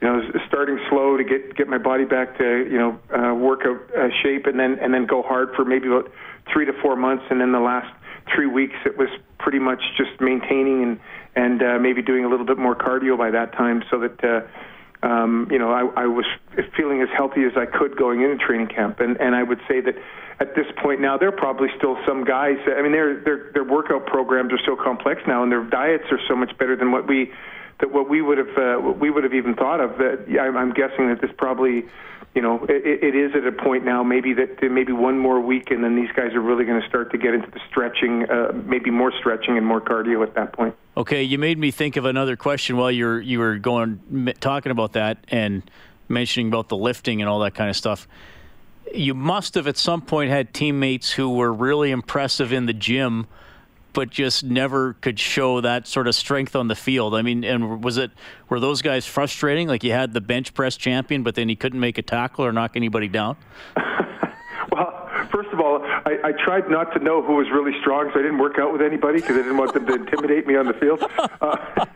[0.00, 3.80] you know, starting slow to get get my body back to you know uh, workout
[3.96, 6.10] uh, shape, and then and then go hard for maybe about
[6.52, 7.92] three to four months, and then the last
[8.34, 9.08] three weeks it was
[9.38, 11.00] pretty much just maintaining and
[11.36, 14.40] and uh, maybe doing a little bit more cardio by that time, so that uh,
[15.04, 16.26] um, you know I, I was
[16.76, 19.00] feeling as healthy as I could going into training camp.
[19.00, 19.94] And and I would say that
[20.40, 22.56] at this point now, there are probably still some guys.
[22.66, 26.20] I mean, their their their workout programs are so complex now, and their diets are
[26.26, 27.32] so much better than what we
[27.80, 29.98] that what we would have uh, what we would have even thought of.
[29.98, 31.84] That yeah, I'm guessing that this probably
[32.34, 35.70] you know, it, it is at a point now maybe that maybe one more week
[35.70, 38.52] and then these guys are really going to start to get into the stretching, uh,
[38.66, 40.74] maybe more stretching and more cardio at that point.
[40.96, 44.72] Okay, you made me think of another question while you were you were going talking
[44.72, 45.62] about that and
[46.08, 48.08] mentioning about the lifting and all that kind of stuff.
[48.92, 53.26] You must have at some point had teammates who were really impressive in the gym
[53.94, 57.14] but just never could show that sort of strength on the field.
[57.14, 58.10] I mean, and was it
[58.48, 59.68] were those guys frustrating?
[59.68, 62.52] Like you had the bench press champion, but then he couldn't make a tackle or
[62.52, 63.36] knock anybody down.
[64.72, 68.18] well, first of all, I, I tried not to know who was really strong, so
[68.18, 70.66] I didn't work out with anybody because I didn't want them to intimidate me on
[70.66, 71.02] the field.
[71.40, 71.86] Uh,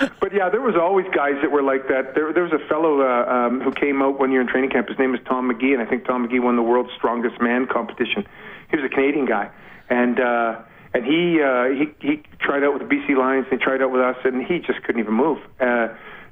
[0.20, 2.14] but yeah, there was always guys that were like that.
[2.14, 4.88] There, there was a fellow uh, um, who came out one year in training camp.
[4.88, 7.66] His name was Tom Magee, and I think Tom Magee won the world's strongest man
[7.66, 8.26] competition.
[8.70, 9.50] He was a Canadian guy,
[9.88, 10.60] and uh,
[10.92, 13.46] and he uh, he he tried out with the BC Lions.
[13.50, 15.38] And he tried out with us, and he just couldn't even move.
[15.60, 15.88] Uh,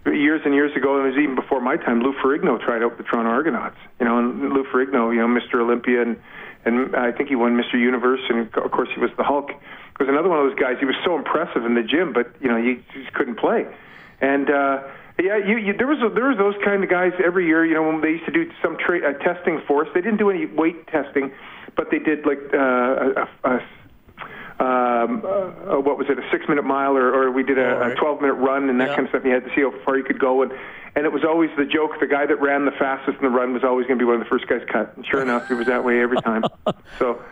[0.07, 2.01] years and years ago, it was even before my time.
[2.01, 3.77] Lou Ferrigno tried out with the Toronto Argonauts.
[4.01, 5.61] You know, and Lou Ferrigno, you know, Mr.
[5.61, 6.16] Olympia, and
[6.64, 7.75] and I think he won Mr.
[7.75, 9.51] Universe, and of course he was the Hulk.
[9.51, 10.77] He was another one of those guys.
[10.79, 13.66] He was so impressive in the gym, but you know, he just couldn't play.
[14.21, 14.83] And uh,
[15.21, 17.64] yeah, you, you, there was a, there was those kind of guys every year.
[17.64, 20.18] You know, when they used to do some tra- uh, testing for us, they didn't
[20.18, 21.33] do any weight testing,
[21.77, 23.61] but they did like uh, a, a
[24.61, 27.94] um, uh, what was it, a six minute mile, or, or we did a, a
[27.94, 28.97] 12 minute run and that yeah.
[28.97, 29.25] kind of stuff.
[29.25, 30.42] You had to see how far you could go.
[30.42, 30.53] And,
[30.97, 33.53] and it was always the joke the guy that ran the fastest in the run
[33.53, 34.97] was always going to be one of the first guys cut.
[34.97, 36.42] And sure enough, it was that way every time.
[36.99, 37.23] So.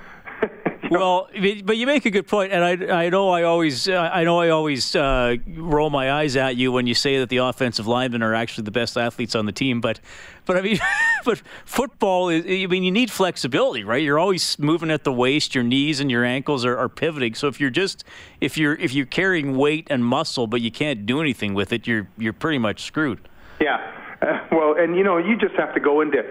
[0.91, 1.29] well,
[1.65, 4.51] but you make a good point, and I, I know I always I know I
[4.51, 8.35] always uh, roll my eyes at you when you say that the offensive linemen are
[8.35, 9.81] actually the best athletes on the team.
[9.81, 10.01] But,
[10.45, 10.79] but I mean,
[11.25, 14.03] but football is I mean you need flexibility, right?
[14.03, 17.35] You're always moving at the waist, your knees and your ankles are, are pivoting.
[17.35, 18.05] So if you're just
[18.41, 21.87] if you're if you're carrying weight and muscle, but you can't do anything with it,
[21.87, 23.29] you're you're pretty much screwed.
[23.61, 23.93] Yeah.
[24.23, 26.23] Uh, well, and you know, you just have to go into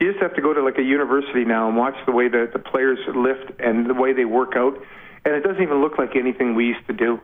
[0.00, 2.48] you just have to go to like a university now and watch the way the,
[2.52, 4.76] the players lift and the way they work out,
[5.24, 7.20] and it doesn't even look like anything we used to do.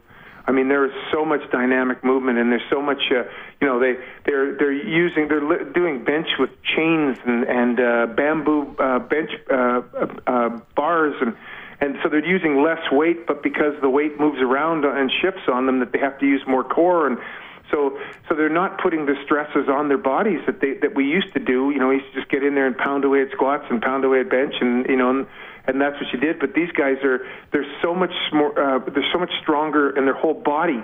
[0.47, 3.03] I mean, there is so much dynamic movement, and there's so much.
[3.11, 3.25] Uh,
[3.61, 8.07] you know, they they're they're using they're li- doing bench with chains and and uh,
[8.17, 11.37] bamboo uh, bench uh, uh, uh, bars, and
[11.81, 15.67] and so they're using less weight, but because the weight moves around and shifts on
[15.67, 17.19] them, that they have to use more core and
[17.71, 21.33] so so they're not putting the stresses on their bodies that they that we used
[21.35, 21.71] to do.
[21.71, 23.81] You know, we used to just get in there and pound away at squats and
[23.81, 25.27] pound away at bench, and you know, and,
[25.67, 26.39] and that's what you did.
[26.39, 30.15] But these guys are they're so much more uh, they're so much stronger in their
[30.15, 30.83] whole body.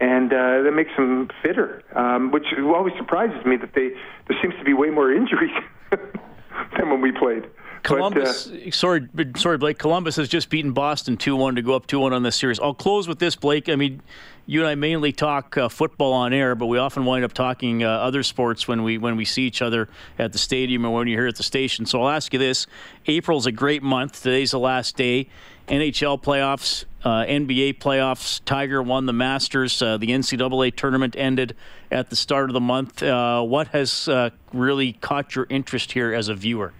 [0.00, 1.82] and uh, that makes them fitter.
[1.94, 3.90] Um, which always surprises me that they
[4.28, 5.56] there seems to be way more injuries
[5.90, 7.44] than when we played.
[7.88, 9.78] Columbus, but, uh, sorry, sorry, Blake.
[9.78, 12.60] Columbus has just beaten Boston two one to go up two one on this series.
[12.60, 13.68] I'll close with this, Blake.
[13.68, 14.02] I mean,
[14.46, 17.82] you and I mainly talk uh, football on air, but we often wind up talking
[17.82, 21.08] uh, other sports when we when we see each other at the stadium or when
[21.08, 21.86] you're here at the station.
[21.86, 22.66] So I'll ask you this:
[23.06, 24.22] April's a great month.
[24.22, 25.28] Today's the last day.
[25.68, 28.40] NHL playoffs, uh, NBA playoffs.
[28.46, 29.82] Tiger won the Masters.
[29.82, 31.54] Uh, the NCAA tournament ended
[31.90, 33.02] at the start of the month.
[33.02, 34.08] Uh, what has
[34.52, 36.72] really caught your interest here as a viewer?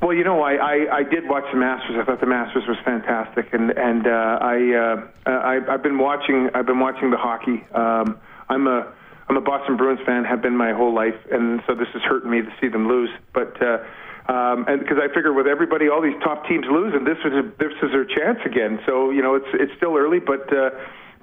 [0.00, 1.96] Well, you know, I, I, I did watch the Masters.
[2.00, 6.50] I thought the Masters was fantastic, and and uh, I, uh, I I've been watching
[6.54, 7.64] I've been watching the hockey.
[7.74, 8.16] Um,
[8.48, 8.92] I'm a
[9.28, 12.30] I'm a Boston Bruins fan, have been my whole life, and so this is hurting
[12.30, 13.10] me to see them lose.
[13.34, 13.78] But uh,
[14.32, 17.42] um, and because I figure with everybody, all these top teams losing, this is a,
[17.58, 18.78] this is their chance again.
[18.86, 20.52] So you know, it's it's still early, but.
[20.52, 20.70] Uh,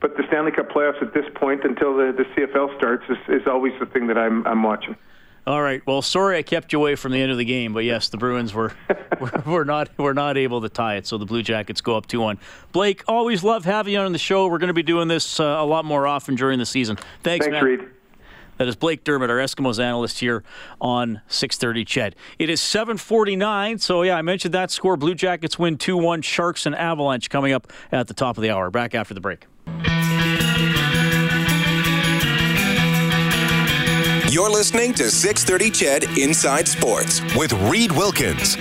[0.01, 3.47] but the Stanley Cup playoffs at this point, until the, the CFL starts, is, is
[3.47, 4.97] always the thing that I'm I'm watching.
[5.47, 5.85] All right.
[5.85, 8.17] Well, sorry I kept you away from the end of the game, but yes, the
[8.17, 8.73] Bruins were
[9.19, 12.07] were, were not were not able to tie it, so the Blue Jackets go up
[12.07, 12.39] two one.
[12.71, 14.47] Blake, always love having you on the show.
[14.47, 16.95] We're going to be doing this uh, a lot more often during the season.
[17.21, 17.63] Thanks, Thanks man.
[17.63, 17.81] Reed.
[18.57, 20.43] That is Blake Dermott, our Eskimos analyst here
[20.79, 21.85] on 6:30.
[21.85, 22.15] CHED.
[22.39, 23.79] It is 7:49.
[23.81, 24.97] So yeah, I mentioned that score.
[24.97, 26.23] Blue Jackets win 2-1.
[26.23, 28.71] Sharks and Avalanche coming up at the top of the hour.
[28.71, 29.45] Back after the break.
[34.35, 38.57] You're listening to 630 CHED Inside Sports with Reed Wilkins.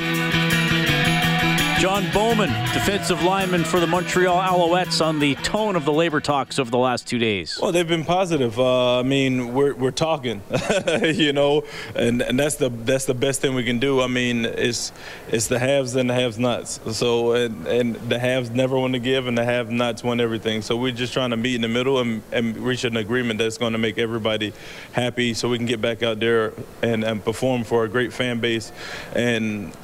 [1.85, 6.59] John Bowman, defensive lineman for the Montreal Alouettes, on the tone of the labor talks
[6.59, 7.59] over the last two days.
[7.61, 8.59] Well, they've been positive.
[8.59, 10.41] Uh, I mean, we're, we're talking,
[11.03, 11.62] you know,
[11.95, 14.01] and, and that's the that's the best thing we can do.
[14.01, 14.93] I mean, it's
[15.28, 16.80] it's the haves and the have-nots.
[16.97, 20.62] So and, and the haves never want to give, and the have-nots want everything.
[20.62, 23.59] So we're just trying to meet in the middle and, and reach an agreement that's
[23.59, 24.55] going to make everybody
[24.93, 28.41] happy, so we can get back out there and, and perform for a great fan
[28.41, 28.72] base
[29.14, 29.76] and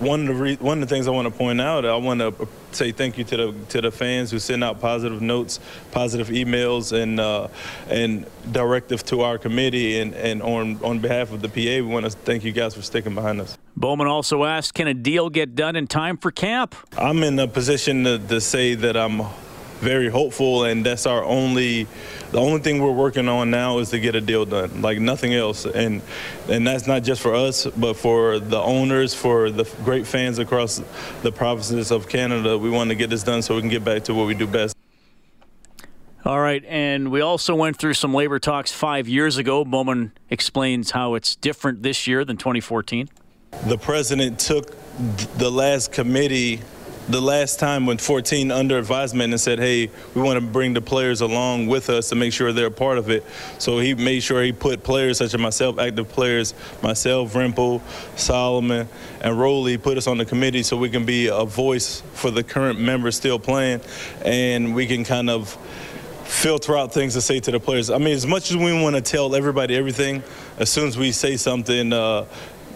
[0.00, 2.20] one of the re- one of the things I want to point out, I want
[2.20, 6.28] to say thank you to the to the fans who send out positive notes, positive
[6.28, 7.48] emails, and uh,
[7.88, 10.00] and directive to our committee.
[10.00, 12.82] And, and on on behalf of the PA, we want to thank you guys for
[12.82, 13.58] sticking behind us.
[13.76, 17.46] Bowman also asked, "Can a deal get done in time for camp?" I'm in a
[17.46, 19.22] position to, to say that I'm
[19.80, 21.86] very hopeful, and that's our only.
[22.30, 25.34] The only thing we're working on now is to get a deal done, like nothing
[25.34, 26.00] else, and
[26.48, 30.80] and that's not just for us, but for the owners, for the great fans across
[31.22, 32.56] the provinces of Canada.
[32.56, 34.46] We want to get this done so we can get back to what we do
[34.46, 34.76] best.
[36.24, 39.64] All right, and we also went through some labor talks five years ago.
[39.64, 43.08] Bowman explains how it's different this year than 2014.
[43.66, 44.74] The president took
[45.38, 46.60] the last committee
[47.10, 50.80] the last time when 14 under advisement and said, hey, we want to bring the
[50.80, 53.24] players along with us to make sure they're a part of it.
[53.58, 57.80] So he made sure he put players such as myself, active players, myself, Rimple,
[58.16, 58.88] Solomon,
[59.20, 62.44] and Rowley, put us on the committee so we can be a voice for the
[62.44, 63.80] current members still playing,
[64.24, 65.58] and we can kind of
[66.30, 67.90] filter out things to say to the players.
[67.90, 70.22] I mean, as much as we want to tell everybody everything,
[70.58, 72.26] as soon as we say something, uh,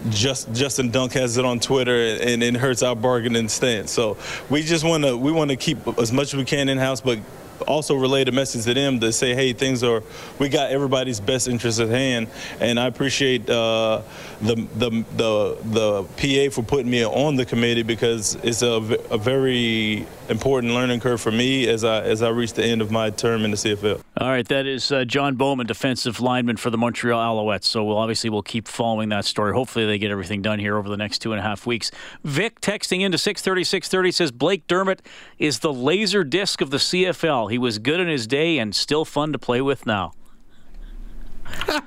[0.09, 3.91] just Justin Dunk has it on Twitter, and it hurts our bargaining stance.
[3.91, 4.17] So
[4.49, 7.01] we just want to we want to keep as much as we can in house,
[7.01, 7.19] but
[7.61, 10.03] also relay the message to them to say, hey, things are,
[10.39, 12.27] we got everybody's best interest at hand.
[12.59, 14.01] And I appreciate uh,
[14.41, 16.03] the, the, the, the
[16.49, 18.75] PA for putting me on the committee because it's a,
[19.11, 22.91] a very important learning curve for me as I, as I reach the end of
[22.91, 24.01] my term in the CFL.
[24.17, 27.65] All right, that is uh, John Bowman, defensive lineman for the Montreal Alouettes.
[27.65, 29.53] So we'll obviously we'll keep following that story.
[29.53, 31.91] Hopefully they get everything done here over the next two and a half weeks.
[32.23, 35.01] Vic texting into 630, 630 says Blake Dermott
[35.37, 37.44] is the laser disc of the CFL.
[37.47, 40.13] He was good in his day and still fun to play with now.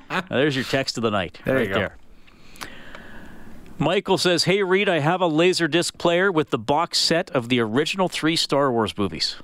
[0.09, 1.39] now there's your text of the night.
[1.45, 1.79] There right you go.
[1.79, 1.97] There.
[3.77, 7.61] Michael says, Hey, Reed, I have a Laserdisc player with the box set of the
[7.61, 9.37] original three Star Wars movies.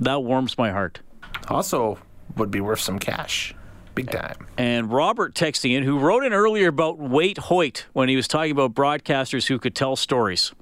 [0.00, 1.00] That warms my heart.
[1.48, 1.98] Also,
[2.36, 3.54] would be worth some cash.
[3.94, 4.46] Big time.
[4.56, 8.50] And Robert texting in, who wrote in earlier about Waite Hoyt when he was talking
[8.50, 10.52] about broadcasters who could tell stories.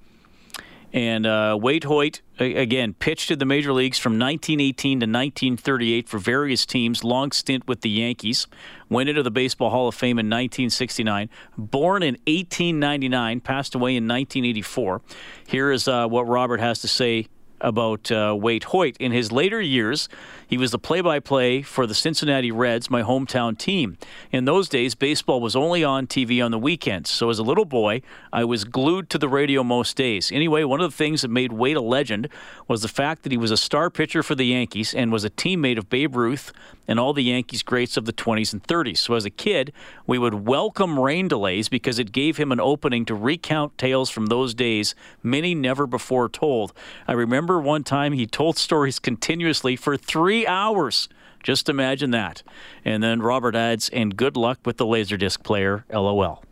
[0.93, 6.19] And uh, Waite Hoyt, again, pitched in the major leagues from 1918 to 1938 for
[6.19, 8.49] various teams, long stint with the Yankees,
[8.89, 14.09] went into the Baseball Hall of Fame in 1969, born in 1899, passed away in
[14.09, 15.01] 1984.
[15.47, 17.29] Here is uh, what Robert has to say
[17.61, 18.97] about uh, Waite Hoyt.
[18.99, 20.09] In his later years,
[20.47, 23.97] he was the play by play for the Cincinnati Reds, my hometown team.
[24.33, 27.11] In those days, baseball was only on TV on the weekends.
[27.11, 28.03] So as a little boy,
[28.33, 30.31] I was glued to the radio most days.
[30.33, 32.29] Anyway, one of the things that made Waite a legend
[32.69, 35.31] was the fact that he was a star pitcher for the Yankees and was a
[35.31, 36.53] teammate of Babe Ruth
[36.87, 38.99] and all the Yankees greats of the 20s and 30s.
[38.99, 39.73] So as a kid,
[40.07, 44.27] we would welcome rain delays because it gave him an opening to recount tales from
[44.27, 46.73] those days, many never before told.
[47.07, 51.09] I remember one time he told stories continuously for three hours.
[51.43, 52.43] Just imagine that.
[52.85, 56.43] And then Robert adds, and good luck with the Laserdisc player, lol.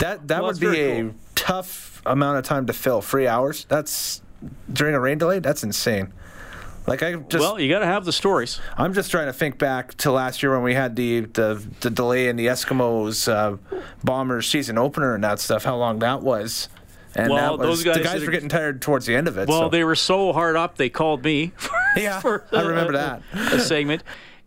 [0.00, 1.14] That that Well, would be very a cool.
[1.34, 3.00] tough amount of time to fill.
[3.00, 3.64] Three hours.
[3.68, 4.22] That's
[4.72, 5.38] during a rain delay.
[5.38, 6.12] That's insane.
[6.86, 8.60] Like I just, well, you got to have the stories.
[8.76, 11.90] I'm just trying to think back to last year when we had the the, the
[11.90, 13.56] delay in the Eskimos uh,
[14.02, 15.64] Bombers season opener and that stuff.
[15.64, 16.68] How long that was.
[17.16, 19.38] And Well, that was, those guys the guys were getting tired towards the end of
[19.38, 19.48] it.
[19.48, 19.68] Well, so.
[19.68, 21.52] they were so hard up, they called me.
[21.56, 23.22] For, Yeah, for I remember that.
[23.32, 24.02] a segment.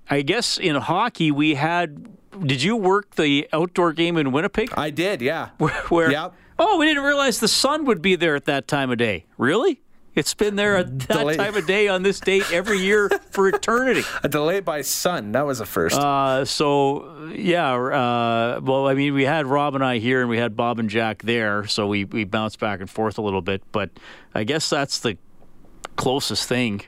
[0.10, 2.10] I guess in hockey we had.
[2.46, 4.72] Did you work the outdoor game in Winnipeg?
[4.78, 5.50] I did, yeah.
[5.90, 6.12] Where?
[6.12, 6.34] Yep.
[6.60, 9.26] Oh, we didn't realize the sun would be there at that time of day.
[9.38, 9.82] Really?
[10.18, 11.38] It's been there at that Delay.
[11.38, 14.02] time of day on this date every year for eternity.
[14.24, 15.32] A delay by sun.
[15.34, 15.96] That was a first.
[15.96, 20.40] Uh, so yeah, uh, well, I mean, we had Rob and I here, and we
[20.40, 23.62] had Bob and Jack there, so we we bounced back and forth a little bit.
[23.72, 23.92] But
[24.34, 25.20] I guess that's the
[25.98, 26.82] closest thing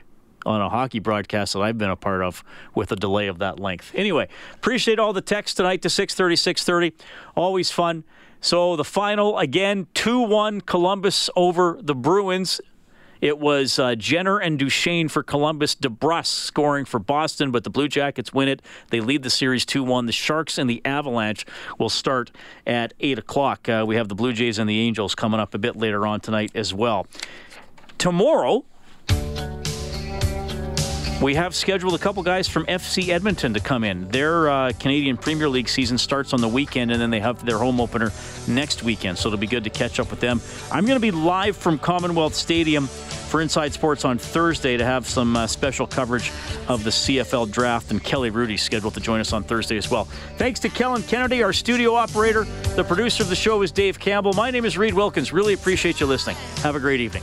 [0.44, 2.42] on a hockey broadcast that I've been a part of
[2.74, 3.92] with a delay of that length.
[3.94, 6.92] Anyway, appreciate all the text tonight to 6:30, 6:30.
[7.36, 8.02] Always fun.
[8.40, 12.60] So the final again, two one Columbus over the Bruins.
[13.20, 17.88] It was uh, Jenner and Duchene for Columbus, DeBrusk scoring for Boston, but the Blue
[17.88, 18.62] Jackets win it.
[18.90, 20.06] They lead the series 2 1.
[20.06, 21.46] The Sharks and the Avalanche
[21.78, 22.30] will start
[22.66, 23.68] at 8 o'clock.
[23.68, 26.20] Uh, we have the Blue Jays and the Angels coming up a bit later on
[26.20, 27.06] tonight as well.
[27.98, 28.64] Tomorrow,
[31.20, 34.08] we have scheduled a couple guys from FC Edmonton to come in.
[34.08, 37.58] Their uh, Canadian Premier League season starts on the weekend, and then they have their
[37.58, 38.10] home opener
[38.48, 39.18] next weekend.
[39.18, 40.40] So it'll be good to catch up with them.
[40.72, 45.06] I'm going to be live from Commonwealth Stadium for Inside Sports on Thursday to have
[45.06, 46.32] some uh, special coverage
[46.68, 50.04] of the CFL draft, and Kelly Rudy scheduled to join us on Thursday as well.
[50.38, 52.44] Thanks to Kellen Kennedy, our studio operator.
[52.76, 54.32] The producer of the show is Dave Campbell.
[54.32, 55.32] My name is Reed Wilkins.
[55.32, 56.36] Really appreciate you listening.
[56.62, 57.22] Have a great evening.